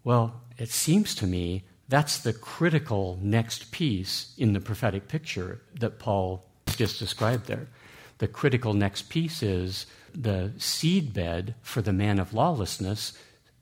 [0.03, 5.99] Well, it seems to me that's the critical next piece in the prophetic picture that
[5.99, 7.67] Paul just described there.
[8.17, 13.13] The critical next piece is the seedbed for the man of lawlessness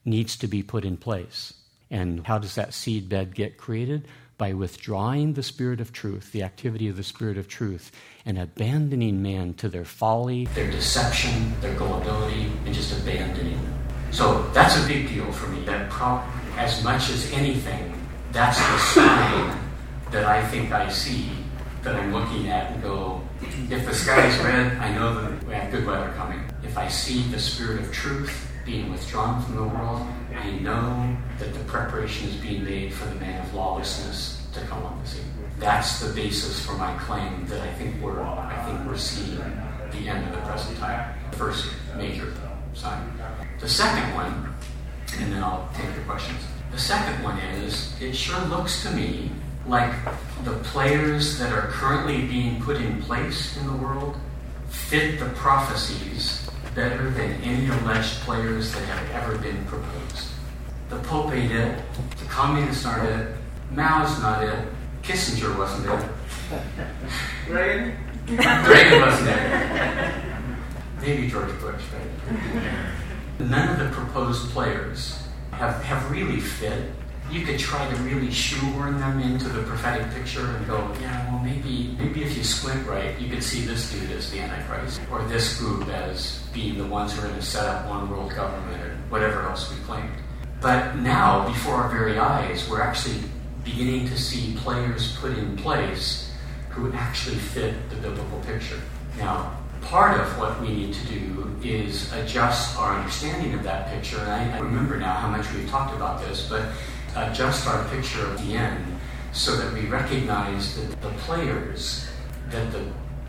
[0.04, 1.54] needs to be put in place.
[1.90, 4.06] And how does that seedbed get created?
[4.36, 7.92] By withdrawing the Spirit of truth, the activity of the Spirit of truth,
[8.26, 13.78] and abandoning man to their folly, their deception, their gullibility, and just abandoning them.
[14.10, 15.64] So that's a big deal for me.
[15.64, 16.22] That pro-
[16.56, 17.94] as much as anything,
[18.32, 19.58] that's the sign
[20.10, 21.30] that I think I see
[21.84, 23.20] that I'm looking at and go,
[23.70, 26.40] if the sky is red, I know that we have good weather coming.
[26.62, 31.52] If I see the spirit of truth being withdrawn from the world, I know that
[31.52, 35.24] the preparation is being made for the man of lawlessness to come on the scene.
[35.58, 40.08] That's the basis for my claim that I think we're I think we're seeing the
[40.08, 41.14] end of the present time.
[41.30, 42.32] The First major
[42.72, 43.12] sign.
[43.60, 44.54] The second one,
[45.20, 46.40] and then I'll take your questions.
[46.72, 49.30] The second one is it sure looks to me
[49.66, 49.92] like
[50.44, 54.16] the players that are currently being put in place in the world
[54.68, 60.28] fit the prophecies better than any alleged players that have ever been proposed.
[60.90, 61.82] The Pope ain't it,
[62.18, 63.36] the communists aren't it,
[63.70, 64.68] Mao's not it,
[65.02, 66.10] Kissinger wasn't it.
[67.48, 67.96] Reagan?
[68.28, 70.40] Reagan wasn't there.
[71.00, 72.72] Maybe George Bush, right?
[73.38, 75.18] None of the proposed players
[75.52, 76.90] have, have really fit.
[77.30, 81.42] You could try to really shoehorn them into the prophetic picture and go, yeah, well,
[81.42, 85.24] maybe maybe if you squint right, you could see this dude as the Antichrist, or
[85.24, 88.80] this group as being the ones who are going to set up one world government,
[88.82, 90.12] or whatever else we claimed.
[90.60, 93.18] But now, before our very eyes, we're actually
[93.64, 96.32] beginning to see players put in place
[96.70, 98.80] who actually fit the biblical picture.
[99.16, 104.18] Now, part of what we need to do is adjust our understanding of that picture.
[104.18, 106.72] And I, I remember now how much we've talked about this, but
[107.16, 108.84] adjust our picture of the end
[109.32, 112.08] so that we recognize that the players
[112.50, 112.84] that the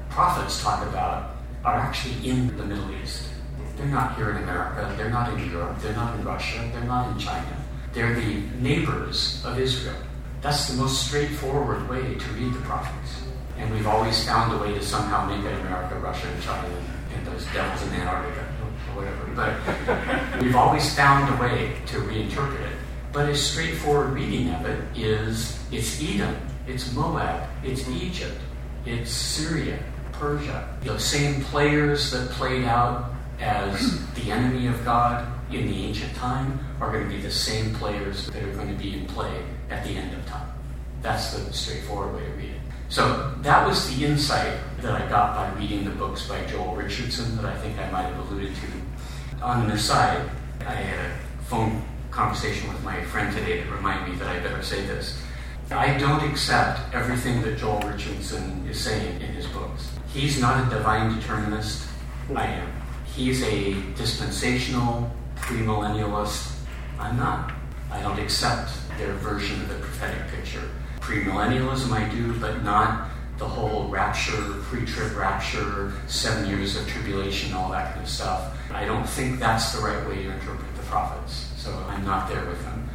[0.09, 3.27] prophets talk about are actually in the Middle East.
[3.75, 7.11] They're not here in America, they're not in Europe, they're not in Russia, they're not
[7.11, 7.57] in China.
[7.93, 9.97] They're the neighbors of Israel.
[10.41, 13.23] That's the most straightforward way to read the prophets.
[13.57, 16.69] And we've always found a way to somehow make it America, Russia, and China,
[17.15, 18.45] and those devils in Antarctica,
[18.95, 19.25] or whatever.
[19.33, 22.74] But we've always found a way to reinterpret it.
[23.15, 26.35] But a straightforward reading of it is it's Edom,
[26.67, 28.37] it's Moab, it's Egypt,
[28.85, 29.79] it's Syria,
[30.11, 30.77] Persia.
[30.83, 36.59] The same players that played out as the enemy of God in the ancient time
[36.81, 39.85] are going to be the same players that are going to be in play at
[39.85, 40.49] the end of time.
[41.01, 42.61] That's the straightforward way to read it.
[42.89, 47.37] So that was the insight that I got by reading the books by Joel Richardson
[47.37, 49.41] that I think I might have alluded to.
[49.41, 50.29] On an aside,
[50.67, 51.81] I had a phone
[52.15, 55.21] conversation with my friend today that reminded me that I better say this.
[55.69, 59.89] I don't accept everything that Joel Richardson is saying in his books.
[60.07, 61.85] He's not a divine determinist.
[62.33, 62.71] I am.
[63.05, 66.53] He's a dispensational premillennialist.
[66.97, 67.51] I'm not.
[67.91, 70.69] I don't accept their version of the prophetic picture.
[71.01, 77.69] Premillennialism I do, but not the whole rapture, pre-trib rapture, seven years of tribulation, all
[77.71, 78.57] that kind of stuff.
[78.71, 81.51] I don't think that's the right way to interpret the prophets.
[81.65, 82.87] So I'm not there with him.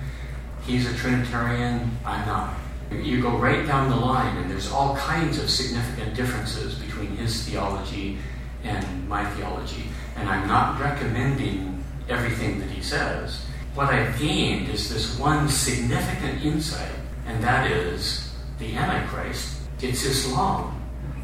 [0.63, 2.55] He's a Trinitarian, I'm not.
[2.93, 7.45] You go right down the line, and there's all kinds of significant differences between his
[7.45, 8.19] theology
[8.63, 9.87] and my theology.
[10.15, 13.45] And I'm not recommending everything that he says.
[13.75, 16.95] What I've gained is this one significant insight,
[17.27, 19.63] and that is the Antichrist.
[19.83, 20.81] It's Islam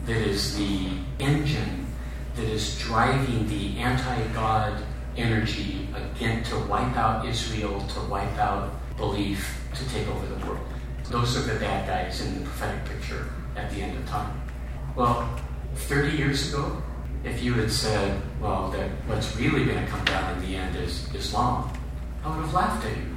[0.07, 0.88] that is the
[1.20, 1.86] engine
[2.34, 4.82] that is driving the anti God
[5.17, 10.67] energy again to wipe out Israel, to wipe out belief, to take over the world.
[11.11, 14.41] Those are the bad guys in the prophetic picture at the end of time.
[14.95, 15.29] Well,
[15.75, 16.83] 30 years ago,
[17.25, 20.77] if you had said, well, that what's really going to come down in the end
[20.77, 21.73] is Islam,
[22.25, 23.17] I would have laughed at you.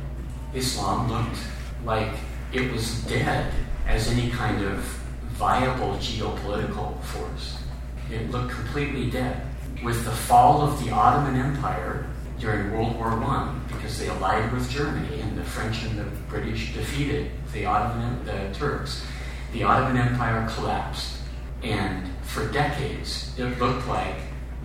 [0.53, 1.39] Islam looked
[1.85, 2.11] like
[2.53, 3.53] it was dead
[3.87, 4.79] as any kind of
[5.39, 7.57] viable geopolitical force.
[8.11, 9.41] It looked completely dead.
[9.83, 12.05] With the fall of the Ottoman Empire
[12.37, 16.73] during World War I, because they allied with Germany and the French and the British
[16.73, 19.05] defeated the Ottoman the Turks,
[19.53, 21.17] the Ottoman Empire collapsed.
[21.63, 24.15] And for decades, it looked like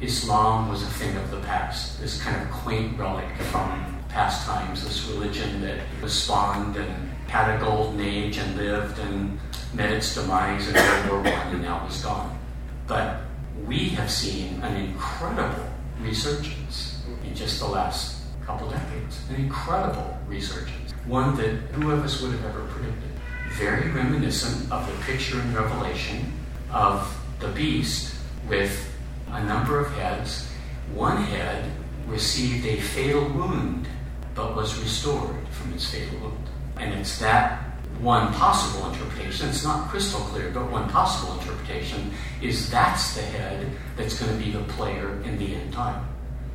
[0.01, 4.85] Islam was a thing of the past, this kind of quaint relic from past times,
[4.85, 9.39] this religion that was spawned and had a golden age and lived and
[9.73, 12.39] met its demise in World War I and now was gone.
[12.87, 13.23] But
[13.67, 15.65] we have seen an incredible
[16.01, 19.21] resurgence in just the last couple decades.
[19.31, 20.93] An incredible resurgence.
[21.07, 23.11] One that who of us would have ever predicted.
[23.53, 26.33] Very reminiscent of the picture in Revelation
[26.71, 28.15] of the beast
[28.49, 28.93] with
[29.31, 30.51] a number of heads.
[30.93, 31.71] One head
[32.07, 33.87] received a fatal wound
[34.35, 36.49] but was restored from its fatal wound.
[36.77, 42.71] And it's that one possible interpretation, it's not crystal clear, but one possible interpretation is
[42.71, 46.07] that's the head that's going to be the player in the end time.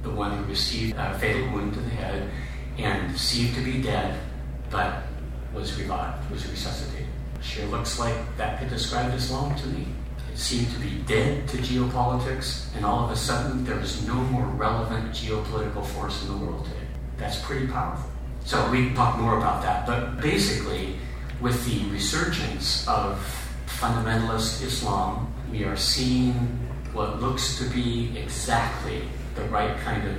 [0.04, 2.30] The one who received a fatal wound to the head
[2.78, 4.20] and seemed to be dead,
[4.70, 5.04] but
[5.54, 7.08] was revived, was resuscitated.
[7.42, 9.88] Sure looks like that could describe Islam to me.
[10.32, 14.14] It seemed to be dead to geopolitics, and all of a sudden there is no
[14.16, 16.78] more relevant geopolitical force in the world today.
[17.18, 18.10] That's pretty powerful.
[18.46, 19.86] So we can talk more about that.
[19.86, 20.96] But basically,
[21.42, 23.18] with the resurgence of
[23.68, 26.34] fundamentalist Islam, we are seeing
[26.92, 29.04] what looks to be exactly
[29.36, 30.18] the right kind of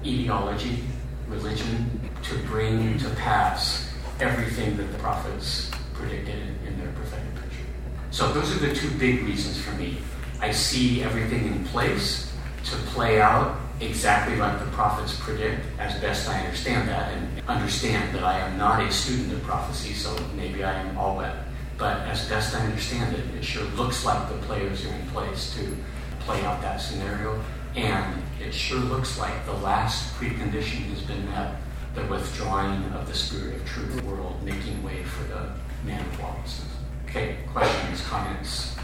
[0.00, 0.82] ideology,
[1.28, 7.66] religion, to bring to pass everything that the prophets predicted in their prophetic picture.
[8.10, 9.98] So those are the two big reasons for me.
[10.40, 12.32] I see everything in place
[12.64, 18.14] to play out exactly like the prophets predict, as best I understand that, and understand
[18.14, 21.36] that I am not a student of prophecy, so maybe I am all wet.
[21.78, 25.54] But as best I understand it, it sure looks like the players are in place
[25.56, 25.76] to
[26.20, 27.42] play out that scenario.
[27.74, 31.56] And it sure looks like the last precondition has been met
[31.94, 35.50] the withdrawing of the spirit of truth world, making way for the
[35.84, 36.68] man of lawlessness.
[37.04, 38.76] Okay, questions, comments?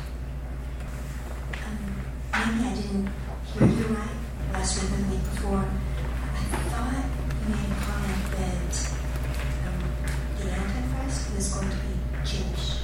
[1.65, 3.09] Um, maybe I didn't
[3.59, 4.22] hear you right
[4.53, 5.65] last week or the week before.
[6.53, 7.05] I thought
[7.43, 8.73] you made a comment that
[9.67, 9.81] um,
[10.39, 11.93] the Antichrist was going to be
[12.25, 12.79] Jewish.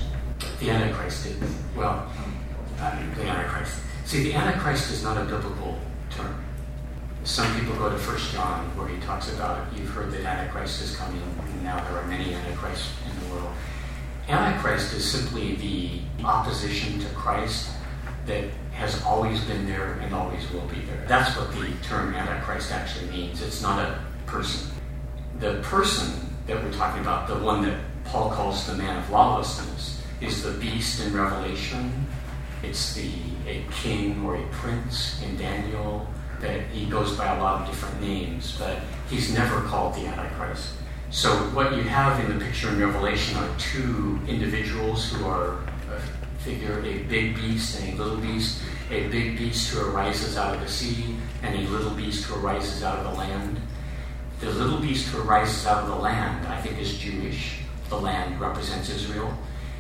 [0.60, 1.36] The Antichrist did.
[1.76, 2.10] Well,
[2.80, 3.80] uh, the Antichrist.
[4.06, 5.78] See, the Antichrist is not a biblical
[6.10, 6.42] term.
[7.24, 10.96] Some people go to 1 John where he talks about you've heard that Antichrist is
[10.96, 13.52] coming, and now there are many Antichrists in the world.
[14.28, 17.70] Antichrist is simply the opposition to Christ
[18.26, 18.44] that
[18.78, 21.04] has always been there and always will be there.
[21.08, 23.42] That's what the term Antichrist actually means.
[23.42, 24.70] It's not a person.
[25.40, 26.12] The person
[26.46, 30.52] that we're talking about, the one that Paul calls the man of lawlessness, is the
[30.52, 32.06] beast in Revelation.
[32.62, 33.10] It's the
[33.48, 36.06] a king or a prince in Daniel
[36.40, 38.78] that he goes by a lot of different names, but
[39.10, 40.74] he's never called the Antichrist.
[41.10, 45.58] So what you have in the picture in Revelation are two individuals who are
[46.48, 50.60] figure, a big beast and a little beast, a big beast who arises out of
[50.62, 53.60] the sea, and a little beast who arises out of the land.
[54.40, 57.60] The little beast who arises out of the land, I think, is Jewish.
[57.90, 59.30] The land represents Israel.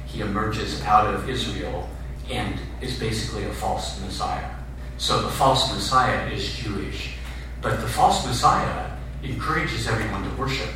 [0.04, 1.88] He emerges out of Israel
[2.30, 4.50] and is basically a false Messiah.
[4.98, 7.14] So the false Messiah is Jewish,
[7.62, 8.90] but the false Messiah
[9.22, 10.68] encourages everyone to worship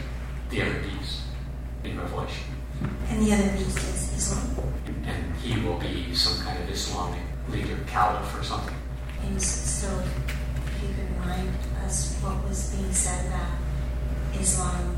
[0.49, 1.21] the other beast
[1.85, 2.47] in Revelation.
[3.09, 4.72] And the other beast is Islam.
[5.05, 8.75] And he will be some kind of Islamic leader, caliph or something.
[9.25, 11.51] And so, if you could remind
[11.85, 13.59] us what was being said about
[14.41, 14.97] Islam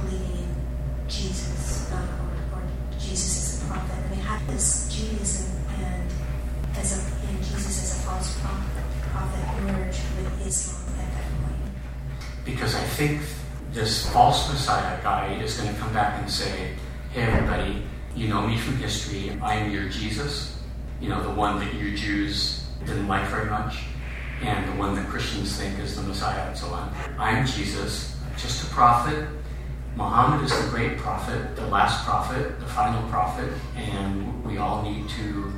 [0.00, 2.62] believing in Jesus uh, or, or
[2.98, 3.96] Jesus as a prophet.
[4.04, 6.10] I mean, how does Judaism and
[6.76, 11.74] as a and Jesus as a false prophet, prophet merge with Islam at that point?
[12.44, 13.22] Because I think
[13.72, 16.74] this false Messiah guy is going to come back and say,
[17.12, 17.82] hey, everybody,
[18.14, 19.36] you know me from history.
[19.42, 20.58] I am your Jesus,
[21.00, 23.84] you know, the one that you Jews didn't like very much,
[24.42, 26.94] and the one that Christians think is the Messiah and so on.
[27.18, 29.28] I'm Jesus, just a prophet.
[29.96, 35.08] Muhammad is the great prophet, the last prophet, the final prophet, and we all need
[35.10, 35.52] to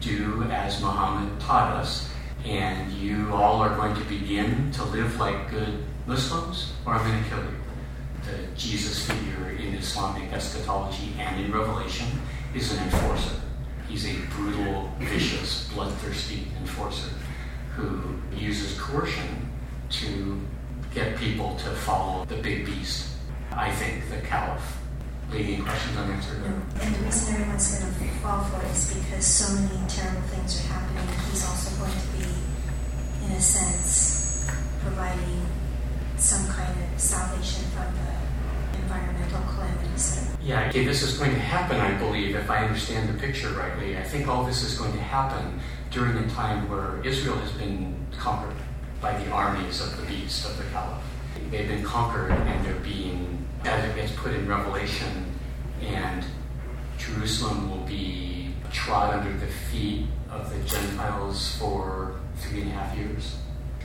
[0.00, 2.08] do as Muhammad taught us.
[2.44, 7.24] And you all are going to begin to live like good Muslims, or I'm going
[7.24, 7.63] to kill you.
[8.26, 12.06] The Jesus figure in Islamic eschatology and in Revelation
[12.54, 13.40] is an enforcer.
[13.88, 17.10] He's a brutal, vicious, bloodthirsty enforcer
[17.74, 19.50] who uses coercion
[19.90, 20.40] to
[20.94, 23.08] get people to follow the big beast.
[23.52, 24.78] I think the caliph.
[25.30, 26.44] Leading questions unanswered.
[26.44, 30.60] And the reason everyone's going to fall for it is because so many terrible things
[30.60, 31.08] are happening.
[31.30, 32.28] He's also going to be,
[33.24, 34.48] in a sense,
[34.80, 35.46] providing
[36.16, 38.13] some kind of salvation from the
[38.94, 40.30] environmental calamities.
[40.42, 43.96] Yeah, okay, this is going to happen, I believe, if I understand the picture rightly.
[43.96, 48.06] I think all this is going to happen during a time where Israel has been
[48.18, 48.56] conquered
[49.00, 51.02] by the armies of the beast, of the caliph.
[51.50, 55.32] They've been conquered and they're being, as it gets put in Revelation,
[55.82, 56.24] and
[56.98, 62.96] Jerusalem will be trod under the feet of the Gentiles for three and a half
[62.96, 63.36] years.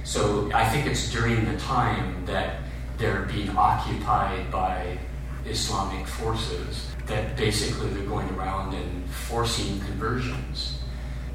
[0.04, 2.62] So I think it's during the time that
[3.00, 5.00] they're being occupied by
[5.46, 10.80] Islamic forces that basically they're going around and forcing conversions.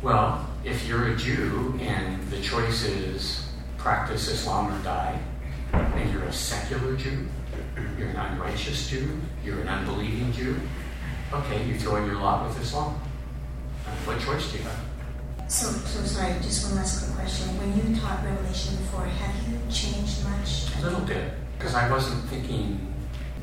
[0.02, 3.48] Well, if you're a Jew and the choice is
[3.78, 5.18] practice Islam or die,
[5.72, 7.26] and you're a secular Jew,
[7.98, 10.60] you're an unrighteous Jew, you're an unbelieving Jew,
[11.32, 13.00] okay, you throw in your lot with Islam.
[13.86, 14.80] Uh, what choice do you have?
[15.48, 17.48] So, so sorry, just one last quick question.
[17.58, 20.68] When you taught Revelation before, have you changed much?
[20.78, 21.32] A little bit,
[21.64, 22.78] because I wasn't thinking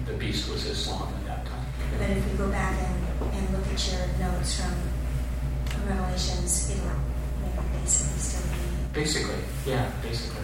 [0.06, 1.66] the beast was Islam at that time.
[1.98, 6.86] But if you go back and, and look at your notes from Revelations, it'll
[7.42, 8.94] maybe basically still be.
[8.94, 10.44] Basically, yeah, basically.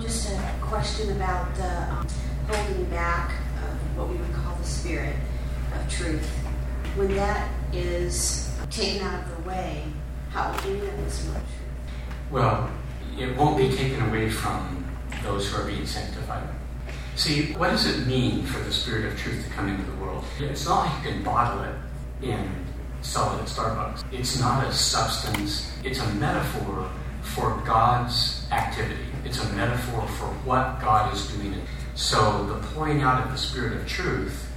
[0.00, 2.06] Just a question about the um,
[2.48, 5.16] holding back of what we would call the spirit
[5.74, 6.26] of truth.
[6.96, 9.84] When that is taken out of the way,
[10.30, 11.42] how will any of this much?
[12.30, 12.70] Well,
[13.18, 14.87] it won't be taken away from
[15.22, 16.48] those who are being sanctified.
[17.16, 20.24] See, what does it mean for the Spirit of truth to come into the world?
[20.38, 21.74] It's not like you can bottle it
[22.30, 22.48] and
[23.00, 24.04] sell it at Starbucks.
[24.12, 26.88] It's not a substance, it's a metaphor
[27.22, 29.04] for God's activity.
[29.24, 31.60] It's a metaphor for what God is doing.
[31.94, 34.48] So the pouring out of the Spirit of truth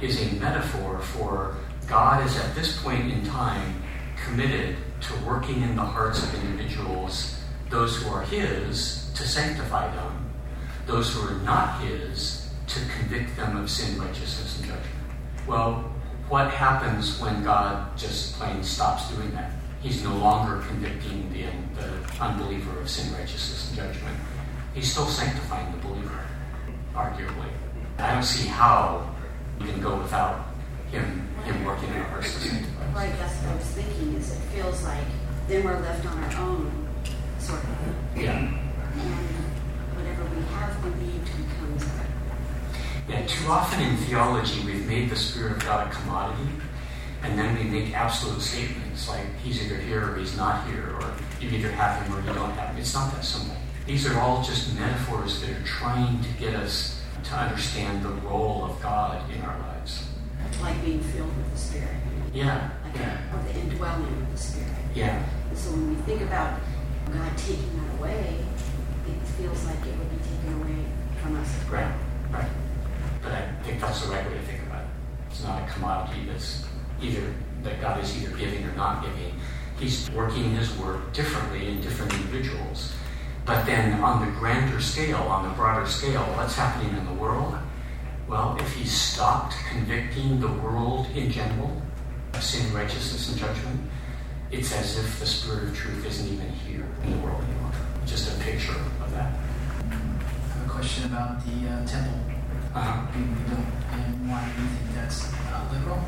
[0.00, 1.56] is a metaphor for
[1.86, 3.82] God is at this point in time
[4.24, 7.37] committed to working in the hearts of individuals,
[7.70, 10.30] those who are His, to sanctify them,
[10.86, 14.94] those who are not His, to convict them of sin, righteousness, and judgment.
[15.46, 15.92] Well,
[16.28, 19.52] what happens when God just plain stops doing that?
[19.80, 21.44] He's no longer convicting the,
[21.80, 24.16] the unbeliever of sin, righteousness, and judgment.
[24.74, 26.26] He's still sanctifying the believer,
[26.94, 27.48] arguably.
[27.98, 29.08] I don't see how
[29.60, 30.46] you can go without
[30.90, 32.92] him, him working in our hearts to sanctify.
[32.92, 35.04] Right, that's what I was thinking, is it feels like
[35.48, 36.87] then we're left on our own,
[37.48, 37.68] sort of.
[38.16, 38.36] Yeah.
[38.38, 38.48] And
[39.96, 42.06] whatever we have believed becomes our
[43.08, 46.50] Yeah, too often in theology, we've made the Spirit of God a commodity,
[47.22, 51.10] and then we make absolute statements like he's either here or he's not here, or
[51.40, 52.76] you either have him or you don't have him.
[52.78, 53.56] It's not that simple.
[53.86, 58.64] These are all just metaphors that are trying to get us to understand the role
[58.64, 60.04] of God in our lives.
[60.60, 61.88] like being filled with the Spirit,
[62.34, 64.68] Yeah, like yeah, or the indwelling of the Spirit.
[64.94, 65.24] yeah,
[65.54, 66.60] so when we think about
[67.12, 68.36] God taking that away,
[69.06, 70.84] it feels like it would be taken away
[71.22, 71.94] from us right,
[72.30, 72.50] right.
[73.22, 74.88] But I think that's the right way to think about it.
[75.30, 76.64] It's not a commodity that's
[77.00, 77.32] either
[77.62, 79.32] that God is either giving or not giving.
[79.78, 82.92] He's working his work differently in different individuals.
[83.44, 87.54] But then on the grander scale, on the broader scale, what's happening in the world?
[88.28, 91.80] Well, if he stopped convicting the world in general
[92.34, 93.80] of sin, righteousness, and judgment,
[94.50, 97.72] it's as if the Spirit of truth isn't even here in the world anymore.
[98.06, 98.72] Just a picture
[99.02, 99.32] of that.
[99.90, 99.94] I
[100.58, 102.18] have a question about the uh, temple
[102.74, 103.06] Uh-huh.
[103.12, 105.98] being rebuilt and why do you think that's not literal?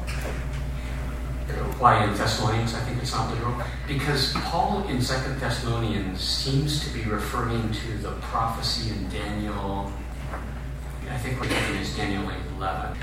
[1.81, 3.55] Why in Thessalonians I think it's not literal?
[3.89, 9.91] Because Paul in Second Thessalonians seems to be referring to the prophecy in Daniel.
[11.11, 12.23] I think we're getting is Daniel
[12.59, 12.97] 11,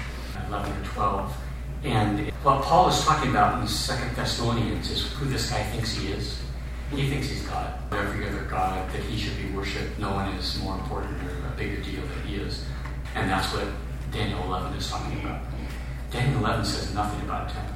[0.48, 1.38] 11 or 12.
[1.84, 6.14] And what Paul is talking about in Second Thessalonians is who this guy thinks he
[6.14, 6.40] is.
[6.92, 7.74] He thinks he's God.
[7.92, 11.58] Every other God that he should be worshipped, no one is more important or a
[11.58, 12.64] bigger deal than he is.
[13.16, 13.68] And that's what
[14.12, 15.42] Daniel 11 is talking about.
[16.12, 17.76] Daniel 11 says nothing about a temple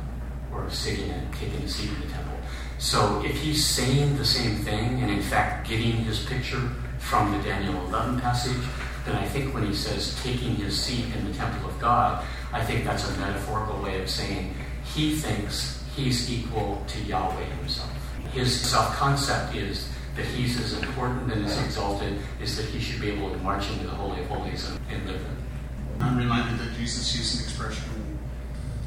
[0.54, 2.38] or sitting and taking a seat in the temple.
[2.80, 7.44] So if he's saying the same thing and in fact getting his picture from the
[7.44, 8.64] Daniel 11 passage,
[9.06, 12.64] then I think when he says taking his seat in the temple of God, I
[12.64, 14.54] think that's a metaphorical way of saying
[14.84, 17.91] he thinks he's equal to Yahweh himself.
[18.34, 23.02] His self concept is that he's as important and as exalted as that he should
[23.02, 26.08] be able to march into the Holy of Holies and, and live there.
[26.08, 27.84] I'm reminded that Jesus used an expression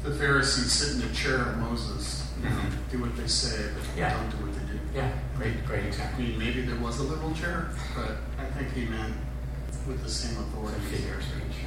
[0.05, 2.91] the Pharisees sit in the chair of Moses, you know, Mhm.
[2.91, 4.13] do what they say, but Yeah.
[4.13, 4.79] don't do what they do.
[4.93, 6.13] Yeah, great, great example.
[6.19, 9.15] I mean, maybe there was a literal chair, but I think he meant
[9.87, 10.77] with the same authority.
[10.77, 11.65] a figure of speech.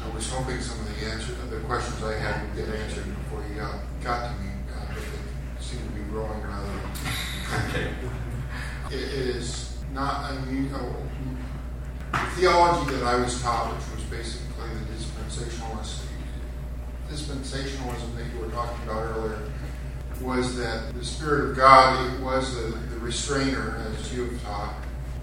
[0.00, 3.42] I was hoping some of the answers, the questions I had would get answered before
[3.48, 6.90] you got, got to me, uh, but they seem to be growing rather than.
[7.66, 7.90] Okay.
[8.90, 10.94] It is not unusual.
[12.12, 16.04] The theology that I was taught, which was basically the dispensationalist,
[17.10, 19.50] dispensationalism that you were talking about earlier,
[20.20, 24.74] was that the Spirit of God it was the, the restrainer, as you have taught,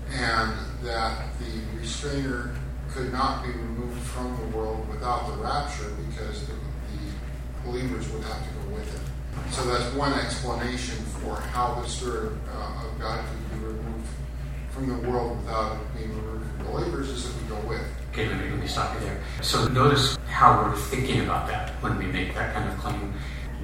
[0.09, 2.53] and that the restrainer
[2.89, 8.23] could not be removed from the world without the rapture because the, the believers would
[8.23, 9.00] have to go with it.
[9.51, 14.07] So that's one explanation for how the Spirit uh, of God can be removed
[14.71, 17.81] from the world without it being removed from believers is that we go with.
[18.11, 19.21] Okay, let me, let me stop you there.
[19.41, 23.13] So notice how we're thinking about that when we make that kind of claim.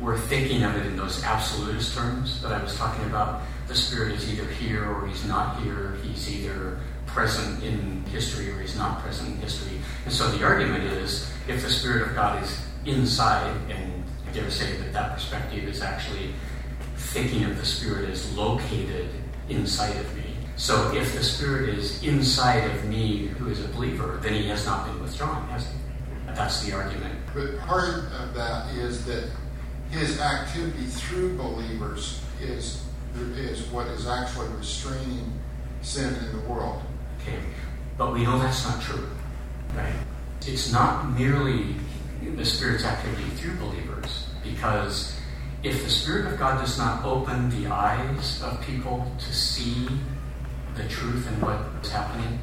[0.01, 3.41] We're thinking of it in those absolutist terms that I was talking about.
[3.67, 5.97] The Spirit is either here or he's not here.
[6.03, 9.79] He's either present in history or he's not present in history.
[10.05, 13.96] And so the argument is if the Spirit of God is inside, and
[14.37, 16.33] dare say that that perspective is actually
[16.95, 19.09] thinking of the Spirit as located
[19.49, 20.23] inside of me.
[20.55, 24.65] So if the Spirit is inside of me who is a believer, then he has
[24.65, 25.77] not been withdrawn, has he?
[26.27, 27.19] That's the argument.
[27.33, 29.29] But part of that is that
[29.89, 32.83] his activity through believers is,
[33.15, 35.31] is what is actually restraining
[35.81, 36.81] sin in the world.
[37.21, 37.39] Okay.
[37.97, 39.07] But we know that's not true.
[39.73, 39.93] Right?
[40.45, 41.75] It's not merely
[42.35, 45.19] the Spirit's activity through believers, because
[45.63, 49.87] if the Spirit of God does not open the eyes of people to see
[50.75, 52.39] the truth and what is happening,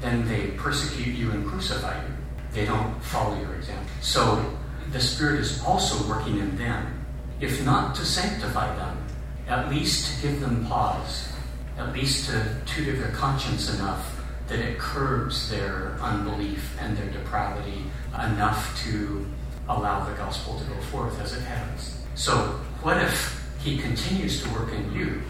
[0.00, 2.12] then they persecute you and crucify you.
[2.52, 3.90] They don't follow your example.
[4.00, 4.56] So
[4.92, 7.04] the Spirit is also working in them,
[7.40, 9.04] if not to sanctify them,
[9.48, 11.32] at least to give them pause,
[11.78, 14.14] at least to tutor their conscience enough
[14.48, 17.84] that it curbs their unbelief and their depravity
[18.14, 19.26] enough to
[19.68, 21.98] allow the gospel to go forth as it has.
[22.14, 22.36] So,
[22.82, 25.22] what if he continues to work in you,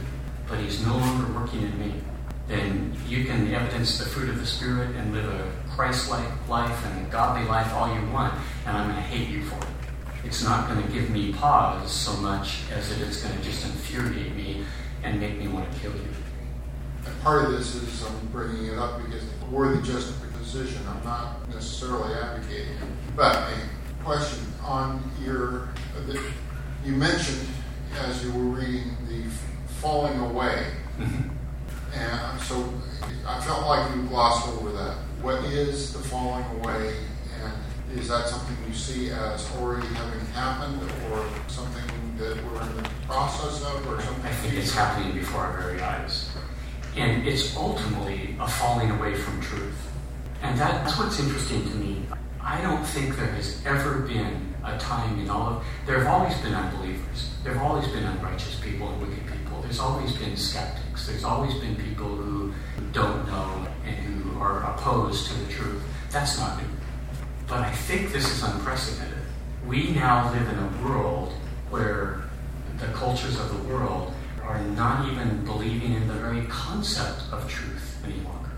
[0.49, 1.95] but he's no longer working in me?
[2.47, 6.86] Then you can evidence the fruit of the Spirit and live a Christ like life
[6.86, 8.34] and a godly life all you want,
[8.66, 9.68] and I'm going to hate you for it.
[10.24, 13.64] It's not going to give me pause so much as it is going to just
[13.64, 14.64] infuriate me
[15.03, 16.09] and make me want to kill you.
[17.07, 20.28] And part of this is I'm bringing it up because worthy justification.
[20.89, 23.16] I'm not necessarily advocating it.
[23.16, 23.53] But a
[24.09, 25.69] question on your,
[26.83, 27.47] you mentioned
[28.01, 29.23] as you were reading the
[29.83, 30.65] falling away.
[30.99, 31.29] Mm-hmm.
[31.95, 32.73] And so
[33.27, 34.95] I felt like you glossed over that.
[35.21, 36.97] What is the falling away?
[37.43, 40.81] And is that something you see as already having happened
[41.11, 41.85] or something
[42.17, 44.25] that we're in the process of or something?
[44.25, 46.31] I think it's happening before our very eyes.
[46.97, 49.77] And it's ultimately a falling away from truth.
[50.41, 52.07] And that, that's what's interesting to me.
[52.43, 56.36] I don't think there has ever been a time in all of there have always
[56.41, 57.30] been unbelievers.
[57.43, 59.61] There have always been unrighteous people and wicked people.
[59.62, 61.07] There's always been skeptics.
[61.07, 62.53] There's always been people who
[62.93, 65.82] don't know and who are opposed to the truth.
[66.11, 66.68] That's not new.
[67.47, 69.18] But I think this is unprecedented.
[69.66, 71.32] We now live in a world
[71.70, 72.22] where
[72.78, 77.99] the cultures of the world are not even believing in the very concept of truth
[78.05, 78.51] any longer.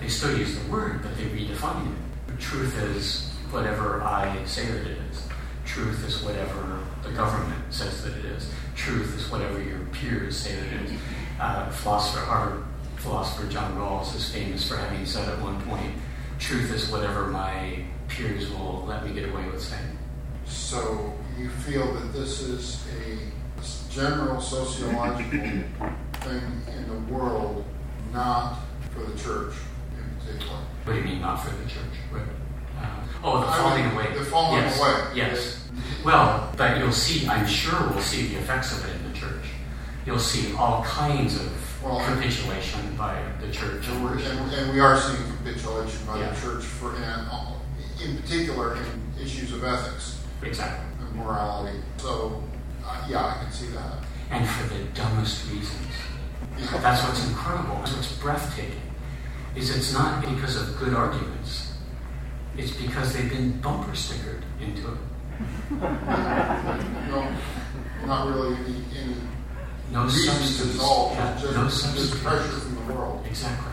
[0.00, 2.07] They still use the word, but they redefine it.
[2.38, 5.22] Truth is whatever I say that it is.
[5.64, 8.50] Truth is whatever the government says that it is.
[8.74, 11.00] Truth is whatever your peers say that it is.
[11.40, 12.62] Uh, philosopher, our
[12.96, 15.94] philosopher John Rawls is famous for having said at one point,
[16.38, 19.98] truth is whatever my peers will let me get away with saying.
[20.46, 25.30] So you feel that this is a general sociological
[26.20, 27.64] thing in the world,
[28.12, 28.58] not
[28.92, 29.54] for the church
[30.84, 31.82] What do you mean, not for the church?
[32.10, 32.22] What,
[32.80, 32.86] uh,
[33.22, 34.18] oh, the I falling mean, away.
[34.18, 34.78] the falling yes.
[34.80, 35.02] away.
[35.14, 35.68] Yes.
[36.04, 39.44] Well, but you'll see, I'm sure we'll see the effects of it in the church.
[40.06, 41.52] You'll see all kinds of
[41.84, 43.86] Well, capitulation by the church.
[43.88, 46.30] And, we're, and, and we are seeing capitulation by Yeah.
[46.30, 47.28] the church for, and
[48.02, 50.86] in particular in issues of ethics Exactly.
[51.00, 51.78] and morality.
[51.98, 52.42] So,
[52.86, 53.92] uh, yeah, I can see that.
[54.30, 55.86] And for the dumbest reasons.
[56.58, 56.78] Yeah.
[56.80, 57.76] That's what's incredible.
[57.76, 58.80] That's what's breathtaking.
[59.58, 61.72] Is it's not because of good arguments.
[62.56, 64.98] It's because they've been bumper stickered into it.
[67.08, 67.32] No,
[68.06, 69.14] not really any, any
[69.92, 70.76] No substance.
[70.76, 72.22] at all, Yeah, just, no just substance.
[72.22, 73.24] pressure from the world.
[73.26, 73.72] Exactly.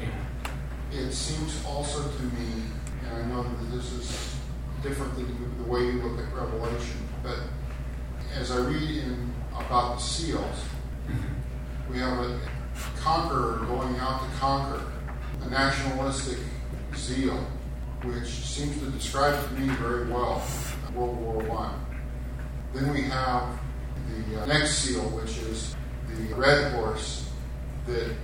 [0.00, 0.98] Yeah.
[1.00, 2.62] It seems also to me,
[3.04, 4.36] and I know that this is
[4.82, 7.38] different than the way you look at Revelation, but
[8.36, 10.40] as I read in about the seals,
[11.08, 11.92] mm-hmm.
[11.92, 12.40] we have a
[13.00, 14.82] conqueror going out to conquer,
[15.44, 16.38] a nationalistic
[16.96, 17.46] zeal,
[18.02, 20.42] which seems to describe to me very well
[20.94, 21.86] World War One.
[22.74, 23.58] Then we have
[24.08, 25.74] the uh, next seal, which is
[26.08, 27.28] the red horse
[27.86, 28.14] that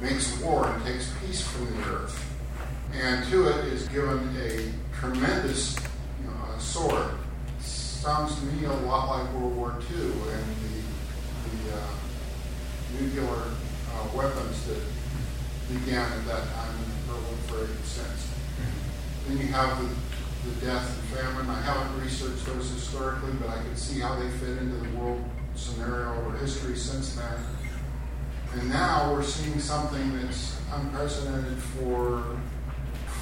[0.00, 2.24] makes war and takes peace from the earth.
[2.92, 5.76] And to it is given a tremendous
[6.20, 7.10] you know, uh, sword.
[7.60, 10.82] Sounds to me a lot like World War II and the,
[11.50, 14.80] the uh, nuclear uh, weapons that
[15.68, 18.28] began at that time and proliferated since.
[19.26, 21.50] Then you have the, the death and famine.
[21.50, 25.22] I haven't researched those historically, but I can see how they fit into the world
[25.54, 27.34] scenario or history since then.
[28.54, 32.24] And now we're seeing something that's unprecedented for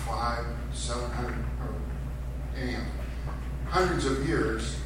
[0.07, 1.75] five, seven hundred, or
[2.57, 2.85] anyhow,
[3.67, 4.77] hundreds of years,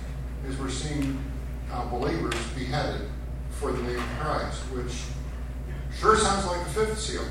[0.49, 1.23] is we're seeing
[1.71, 3.07] uh, believers beheaded
[3.51, 5.03] for the name of Christ, which
[6.01, 7.25] sure sounds like the fifth seal.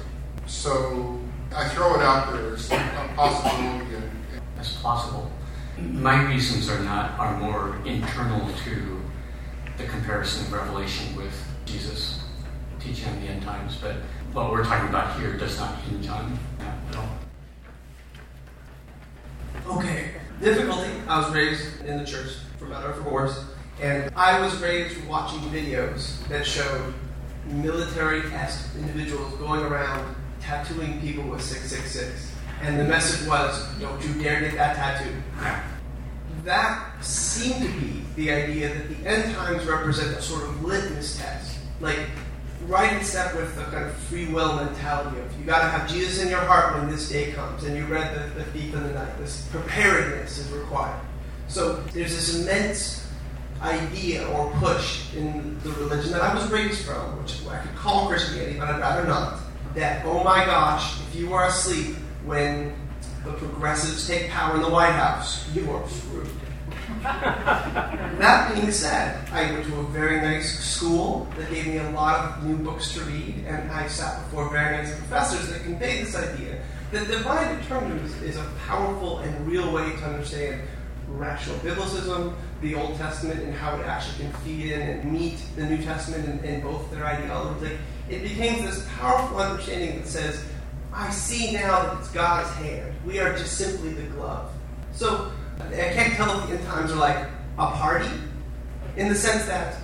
[0.50, 1.18] So
[1.56, 3.95] I throw it out there as a possibility.
[3.95, 5.32] And, and as possible.
[5.78, 9.02] My reasons are not are more internal to
[9.78, 11.34] the comparison of Revelation with
[11.66, 12.26] Jesus
[12.80, 13.95] teaching on the end times, but
[14.34, 17.10] what we're talking about here does not hinge on that at all.
[19.78, 20.16] Okay.
[20.41, 20.89] Difficulty.
[21.08, 23.45] I was raised in the church, for better or for worse,
[23.82, 26.93] and I was raised watching videos that showed
[27.45, 32.31] military-esque individuals going around tattooing people with 666.
[32.61, 35.13] And the message was, don't you dare get that tattoo.
[36.43, 41.17] That seemed to be the idea that the end times represent a sort of litmus
[41.17, 41.59] test.
[41.79, 41.99] Like,
[42.67, 45.89] right in step with the kind of free will mentality of you got to have
[45.89, 47.63] Jesus in your heart when this day comes.
[47.63, 49.17] And you read the, the Thief in the Night.
[49.17, 50.99] This preparedness is required.
[51.47, 53.07] So there's this immense
[53.61, 58.07] idea or push in the religion that I was raised from, which I could call
[58.07, 59.39] Christianity, but I'd rather not,
[59.80, 62.73] that, oh my gosh, if you are asleep when
[63.23, 66.30] the progressives take power in the White House, you are screwed.
[67.03, 72.19] that being said, I went to a very nice school that gave me a lot
[72.19, 76.15] of new books to read, and I sat before very nice professors that conveyed this
[76.15, 76.61] idea
[76.91, 80.61] that divine determinism is a powerful and real way to understand
[81.07, 85.65] rational biblicism, the Old Testament, and how it actually can feed in and meet the
[85.65, 87.69] New Testament in, in both their ideologies.
[87.69, 87.80] Like,
[88.10, 90.43] it became this powerful understanding that says,
[90.91, 92.93] I see now that it's God's hand.
[93.05, 94.51] We are just simply the glove.
[94.93, 98.10] So I can't tell if the end times are like a party,
[98.97, 99.76] in the sense that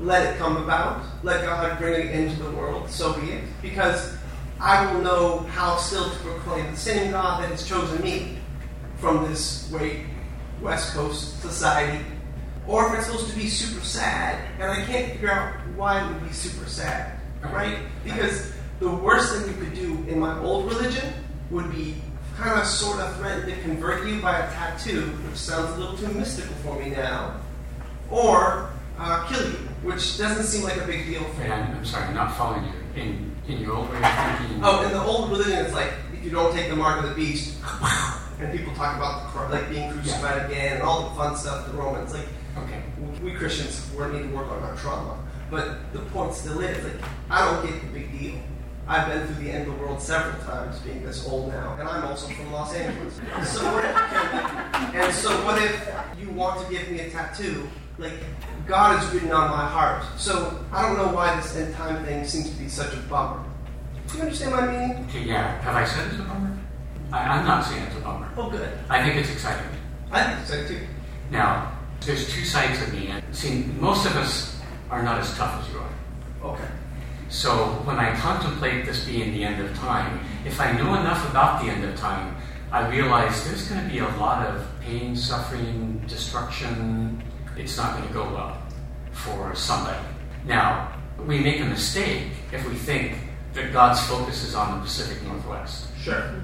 [0.00, 3.44] let it come about, let God bring it into the world, so be it.
[3.60, 4.16] Because
[4.60, 8.38] I will know how still to proclaim the same God that has chosen me
[8.96, 10.00] from this great
[10.62, 12.02] West Coast society.
[12.66, 16.08] Or if it's supposed to be super sad, and I can't figure out why it
[16.10, 17.20] would be super sad,
[17.52, 17.78] right?
[18.04, 21.12] Because the worst thing you could do in my old religion
[21.50, 21.94] would be
[22.36, 25.96] kind of sort of threaten to convert you by a tattoo, which sounds a little
[25.96, 27.40] too mystical for me now,
[28.10, 31.50] or uh, kill you, which doesn't seem like a big deal for me.
[31.50, 32.72] I'm, I'm sorry, I'm not following you.
[33.00, 36.24] In, in your old way of thinking, Oh, in the old religion, it's like if
[36.24, 37.56] you don't take the mark of the beast,
[38.40, 41.66] and people talk about the, like being crucified again and all the fun stuff.
[41.66, 42.26] The Romans, like
[42.58, 42.82] okay.
[43.22, 45.18] we Christians, we need to work on our trauma.
[45.50, 46.94] But the point still is, like
[47.30, 48.34] I don't get the big deal.
[48.86, 51.88] I've been through the end of the world several times, being this old now, and
[51.88, 53.14] I'm also from Los Angeles.
[53.48, 53.96] So what if,
[54.94, 55.88] and so what if
[56.20, 57.66] you want to give me a tattoo?
[57.96, 58.12] Like
[58.66, 60.04] God is written on my heart.
[60.18, 63.42] So I don't know why this end time thing seems to be such a bummer.
[64.08, 65.06] Do you understand my meaning?
[65.08, 65.60] Okay, yeah.
[65.62, 66.58] Have I said it's a bummer?
[67.12, 68.28] I, I'm not saying it's a bummer.
[68.36, 68.68] Oh, good.
[68.90, 69.66] I think it's exciting.
[70.10, 70.86] I think so too.
[71.30, 73.06] Now, there's two sides of me.
[73.08, 74.53] And see, most of us
[74.90, 76.52] are not as tough as you are.
[76.52, 76.68] Okay.
[77.28, 77.50] So
[77.84, 81.70] when I contemplate this being the end of time, if I know enough about the
[81.70, 82.36] end of time,
[82.70, 87.22] I realize there's going to be a lot of pain, suffering, destruction.
[87.56, 88.62] It's not going to go well
[89.12, 90.04] for somebody.
[90.44, 90.92] Now,
[91.26, 93.16] we make a mistake if we think
[93.54, 95.86] that God's focus is on the Pacific Northwest.
[95.98, 96.42] Sure.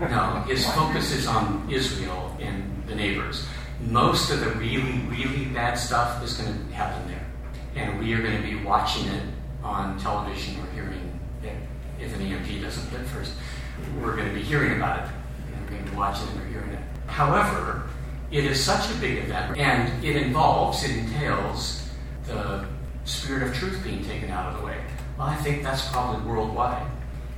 [0.00, 3.46] No, his focus is on Israel and the neighbors.
[3.80, 7.26] Most of the really, really bad stuff is going to happen there.
[7.76, 9.22] And we are going to be watching it
[9.62, 11.54] on television or hearing it.
[12.00, 13.32] If an EMP doesn't hit first,
[14.00, 15.10] we're going to be hearing about it.
[15.52, 16.80] And we're going to be watching it or hearing it.
[17.06, 17.82] However,
[18.30, 21.88] it is such a big event, and it involves, it entails
[22.26, 22.64] the
[23.04, 24.78] spirit of truth being taken out of the way.
[25.18, 26.86] Well, I think that's probably worldwide.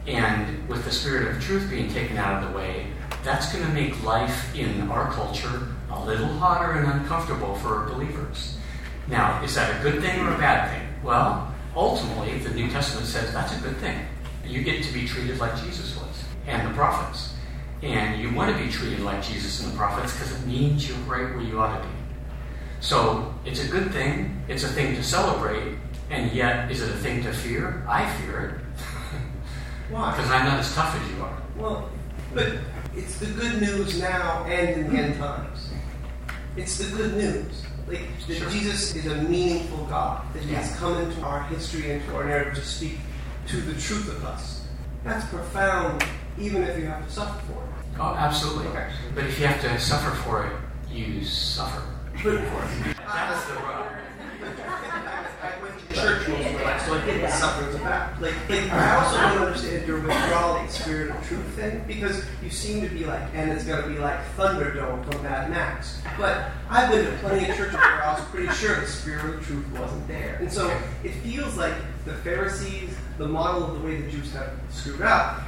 [0.07, 2.89] And with the spirit of truth being taken out of the way,
[3.25, 8.59] that's going to make life in our culture a little hotter and uncomfortable for believers.
[9.09, 10.89] Now, is that a good thing or a bad thing?
[11.03, 13.99] Well, ultimately, the New Testament says that's a good thing.
[14.47, 17.35] You get to be treated like Jesus was and the prophets.
[17.83, 20.97] And you want to be treated like Jesus and the prophets because it means you're
[20.99, 21.95] right where you ought to be.
[22.81, 25.77] So it's a good thing, it's a thing to celebrate,
[26.11, 27.85] and yet is it a thing to fear?
[27.89, 28.83] I fear it.
[29.91, 30.11] Why?
[30.13, 31.43] Because I'm not as tough as you are.
[31.57, 31.91] Well,
[32.35, 32.55] but
[32.95, 35.71] it's the good news now and in the end times.
[36.57, 37.63] It's the good news.
[37.89, 38.51] Like that Sure.
[38.51, 40.23] Jesus is a meaningful God.
[40.35, 42.99] That He has come into our history, and into our narrative to speak
[43.49, 44.65] to the truth of us.
[45.05, 46.05] That's profound,
[46.39, 47.99] even if you have to suffer for it.
[47.99, 48.71] Oh, absolutely.
[49.15, 50.53] But if you have to suffer for it,
[50.91, 51.83] you suffer
[52.15, 52.97] But for it.
[52.97, 53.87] That's the rub.
[55.93, 58.21] To church rules of my life, so I get what suffering's about.
[58.21, 62.49] Like, like, I also don't understand your withdrawal, like, spirit of truth thing, because you
[62.49, 66.01] seem to be like, and it's gonna be like Thunderdome from Mad Max.
[66.17, 69.47] But I've been to plenty of churches where I was pretty sure the spirit of
[69.47, 70.37] truth wasn't there.
[70.41, 70.75] And so
[71.05, 71.75] it feels like
[72.07, 75.43] the Pharisees, the model of the way the Jews have screwed up,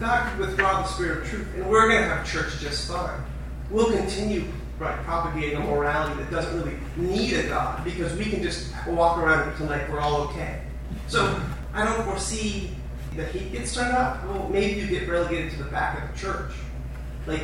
[0.00, 3.20] God could withdraw the spirit of truth, and we're gonna have church just fine.
[3.70, 4.44] We'll continue
[4.78, 9.18] right, propagating a morality that doesn't really need a God because we can just walk
[9.18, 10.60] around and like we're all okay.
[11.08, 11.40] So
[11.72, 12.70] I don't foresee
[13.16, 14.24] the heat gets turned up.
[14.26, 16.52] Well, maybe you get relegated to the back of the church.
[17.26, 17.42] Like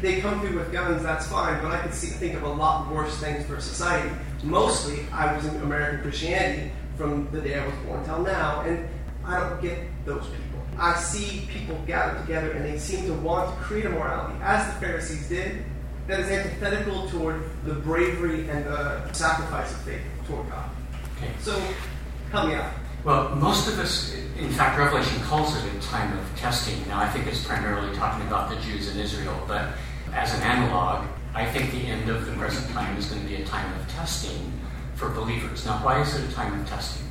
[0.00, 2.90] they come through with guns, that's fine, but I could see, think of a lot
[2.92, 4.10] worse things for society.
[4.42, 8.88] Mostly, I was in American Christianity from the day I was born till now, and
[9.24, 10.50] I don't get those people.
[10.78, 14.66] I see people gathered together and they seem to want to create a morality, as
[14.66, 15.64] the Pharisees did,
[16.10, 20.68] that is antithetical toward the bravery and the sacrifice of faith toward God.
[21.16, 21.30] Okay.
[21.40, 21.60] So,
[22.32, 22.72] help me out.
[23.04, 26.86] Well, most of us, in fact, Revelation calls it a time of testing.
[26.88, 29.70] Now, I think it's primarily talking about the Jews in Israel, but
[30.12, 33.36] as an analog, I think the end of the present time is going to be
[33.36, 34.52] a time of testing
[34.96, 35.64] for believers.
[35.64, 37.06] Now, why is it a time of testing?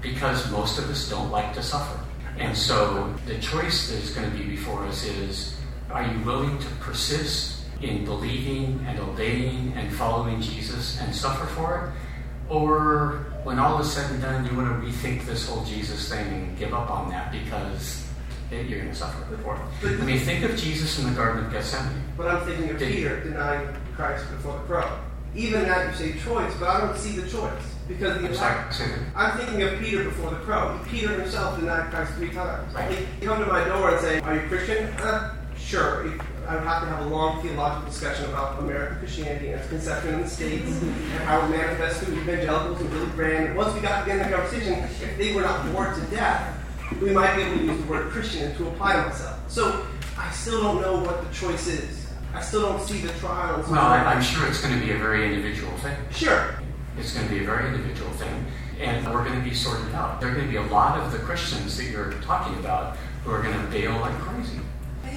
[0.00, 2.00] Because most of us don't like to suffer.
[2.38, 5.56] And so the choice that is going to be before us is
[5.90, 11.86] are you willing to persist in believing and obeying and following Jesus and suffer for
[11.86, 12.52] it?
[12.52, 16.26] Or when all is said and done, you want to rethink this whole Jesus thing
[16.26, 18.06] and give up on that because
[18.50, 20.00] you're going to suffer for it.
[20.00, 22.02] I mean, think of Jesus in the Garden of Gethsemane.
[22.16, 24.98] But I'm thinking of Did- Peter denying Christ before the crow.
[25.36, 27.62] Even that you say choice, but I don't see the choice.
[27.86, 28.92] Because the I'm sorry.
[29.14, 30.78] I'm thinking of Peter before the crow.
[30.88, 32.74] Peter himself denied Christ three times.
[32.74, 32.98] Right.
[33.20, 34.88] He come to my door and say, Are you Christian?
[34.98, 36.12] Uh, sure.
[36.50, 40.14] I would have to have a long theological discussion about American Christianity and its conception
[40.14, 43.44] in the States and how it manifests through evangelicals and Billy Graham.
[43.46, 45.94] And once we got to the end of the conversation, if they were not bored
[45.94, 46.58] to death,
[47.00, 49.38] we might be able to use the word Christian to apply myself.
[49.48, 49.86] So
[50.18, 52.08] I still don't know what the choice is.
[52.34, 53.68] I still don't see the trials.
[53.68, 55.96] Well, I, I'm sure it's going to be a very individual thing.
[56.10, 56.56] Sure.
[56.98, 58.44] It's going to be a very individual thing,
[58.80, 60.20] and we're going to be sorted out.
[60.20, 63.30] There are going to be a lot of the Christians that you're talking about who
[63.30, 64.59] are going to bail like crazy.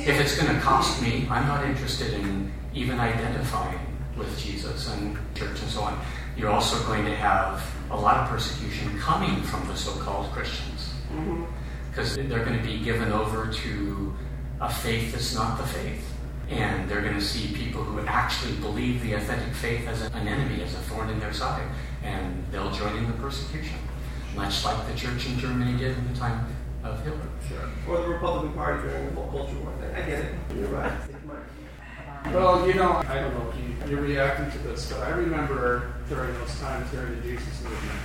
[0.05, 3.79] If it's going to cost me, I'm not interested in even identifying
[4.17, 5.97] with Jesus and church and so on.
[6.35, 10.93] You're also going to have a lot of persecution coming from the so called Christians
[11.09, 11.45] mm-hmm.
[11.89, 14.13] because they're going to be given over to
[14.59, 16.05] a faith that's not the faith.
[16.49, 20.61] And they're going to see people who actually believe the authentic faith as an enemy,
[20.63, 21.65] as a thorn in their side.
[22.03, 23.77] And they'll join in the persecution,
[24.35, 26.52] much like the church in Germany did in the time
[26.83, 27.19] of Hitler.
[27.47, 27.69] Sure.
[27.95, 29.95] Or the Republican Party during the whole culture war thing.
[29.95, 30.35] I get it.
[30.55, 30.91] You're right.
[32.25, 33.57] Um, well, you know, I don't know if
[33.89, 37.99] you, you're reacting to this, but I remember during those times during the Jesus movement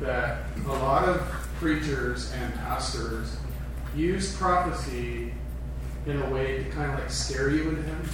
[0.00, 1.20] that a lot of
[1.58, 3.36] preachers and pastors
[3.94, 5.32] used prophecy
[6.06, 8.08] in a way to kind of like scare you into him.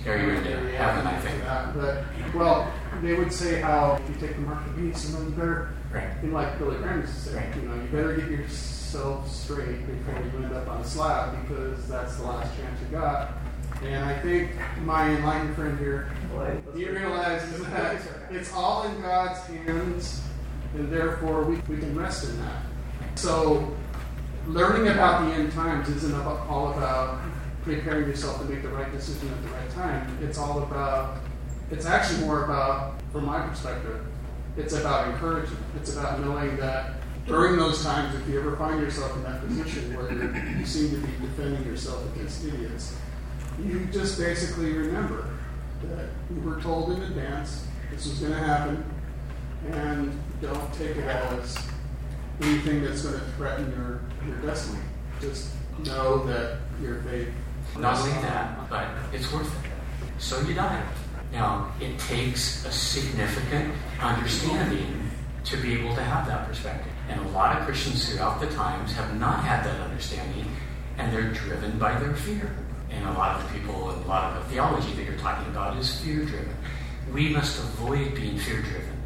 [0.00, 1.42] Scare you into heaven, I think.
[1.42, 1.74] That.
[1.74, 2.04] But,
[2.34, 5.24] well, they would say how if you take the mark of the beast, you know,
[5.24, 6.08] you better, Right.
[6.22, 7.56] and like Billy Graham used to say, Right.
[7.56, 8.30] you know, you better get
[8.92, 12.88] yourself straight before you end up on a slab because that's the last chance you
[12.88, 13.34] got.
[13.84, 14.50] And I think
[14.82, 16.10] my enlightened friend here,
[16.74, 20.22] he realizes that it's all in God's hands,
[20.74, 22.62] and therefore we, we can rest in that.
[23.14, 23.74] So,
[24.48, 27.20] learning about the end times isn't about, all about
[27.62, 30.18] preparing yourself to make the right decision at the right time.
[30.20, 31.18] It's all about,
[31.70, 34.04] it's actually more about, from my perspective,
[34.56, 35.64] it's about encouragement.
[35.76, 39.96] It's about knowing that during those times, if you ever find yourself in that position
[39.96, 42.96] where you seem to be defending yourself against idiots,
[43.64, 45.28] you just basically remember
[45.82, 48.84] that we were told in advance this was going to happen,
[49.72, 51.58] and don't take it as
[52.40, 54.80] anything that's going to threaten your, your destiny.
[55.20, 55.50] Just
[55.84, 57.28] know that your faith.
[57.78, 59.70] Not only that, but it's worth it.
[60.18, 60.82] So you die.
[61.32, 65.10] Now, it takes a significant understanding
[65.44, 66.92] to be able to have that perspective.
[67.10, 70.46] And a lot of Christians throughout the times have not had that understanding,
[70.96, 72.56] and they're driven by their fear.
[72.88, 75.50] And a lot of the people, and a lot of the theology that you're talking
[75.50, 76.54] about is fear driven.
[77.12, 78.96] We must avoid being fear driven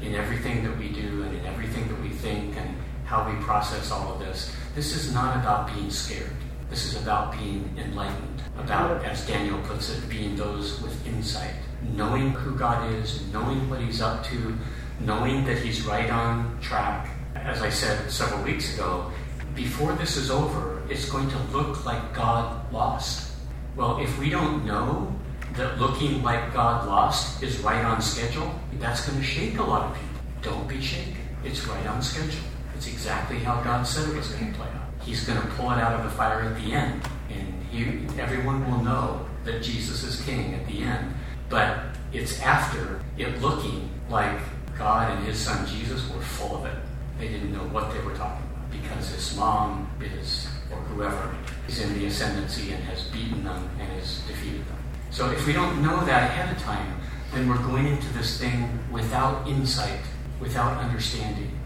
[0.00, 3.90] in everything that we do and in everything that we think and how we process
[3.90, 4.54] all of this.
[4.74, 6.32] This is not about being scared.
[6.70, 11.54] This is about being enlightened, about, as Daniel puts it, being those with insight,
[11.94, 14.56] knowing who God is, knowing what He's up to,
[15.00, 17.10] knowing that He's right on track.
[17.34, 19.10] As I said several weeks ago,
[19.54, 23.32] before this is over, it's going to look like God lost.
[23.76, 25.14] Well, if we don't know
[25.54, 29.90] that looking like God lost is right on schedule, that's going to shake a lot
[29.90, 30.20] of people.
[30.42, 31.16] Don't be shaken.
[31.44, 32.44] It's right on schedule.
[32.76, 34.90] It's exactly how God said it was going to play out.
[35.02, 37.84] He's going to pull it out of the fire at the end, and he,
[38.20, 41.14] everyone will know that Jesus is king at the end.
[41.48, 41.78] But
[42.12, 44.38] it's after it looking like
[44.78, 46.76] God and his son Jesus were full of it.
[47.18, 51.34] They didn't know what they were talking about because his mom is, or whoever,
[51.68, 54.78] is in the ascendancy and has beaten them and has defeated them.
[55.10, 57.00] So if we don't know that ahead of time,
[57.32, 60.00] then we're going into this thing without insight,
[60.40, 61.56] without understanding.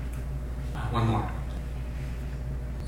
[0.74, 1.30] Uh, one more.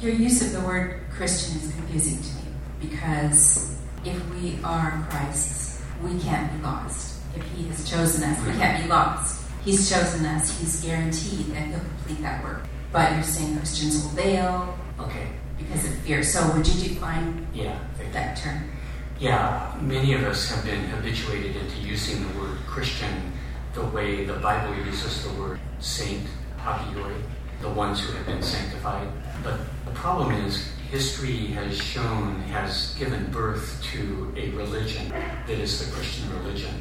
[0.01, 5.83] Your use of the word Christian is confusing to me because if we are Christ's,
[6.03, 7.21] we can't be lost.
[7.37, 9.40] If He has chosen us, we can't be lost.
[9.65, 12.63] He's chosen us, He's guaranteed that He'll complete that work.
[12.93, 15.29] But you're saying Christians will fail Okay.
[15.59, 16.23] because of fear.
[16.23, 17.79] So would you define Yeah.
[18.13, 18.65] that term?
[19.19, 23.33] Yeah, many of us have been habituated into using the word Christian
[23.75, 26.27] the way the Bible uses the word saint,
[26.65, 27.15] hagioi,
[27.61, 29.07] the ones who have been sanctified.
[29.45, 35.79] But the problem is, history has shown, has given birth to a religion that is
[35.87, 36.75] the Christian religion.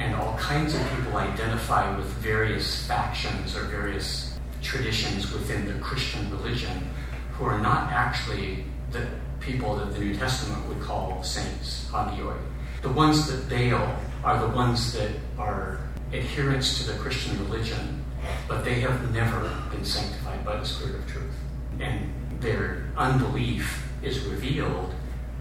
[0.00, 6.30] And all kinds of people identify with various factions or various traditions within the Christian
[6.30, 6.88] religion
[7.32, 9.06] who are not actually the
[9.40, 12.38] people that the New Testament would call saints, hagioi.
[12.80, 13.94] The ones that bail
[14.24, 15.80] are the ones that are
[16.14, 18.02] adherents to the Christian religion,
[18.48, 21.36] but they have never been sanctified by the Spirit of truth.
[21.78, 24.94] And their unbelief is revealed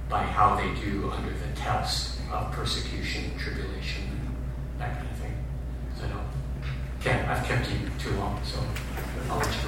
[0.10, 4.09] by how they do under the test of persecution, tribulation,
[4.80, 5.36] that kind of thing.
[5.99, 6.27] So, don't.
[6.99, 8.59] Okay, I've kept you too long, so
[9.30, 9.59] I'll let you go.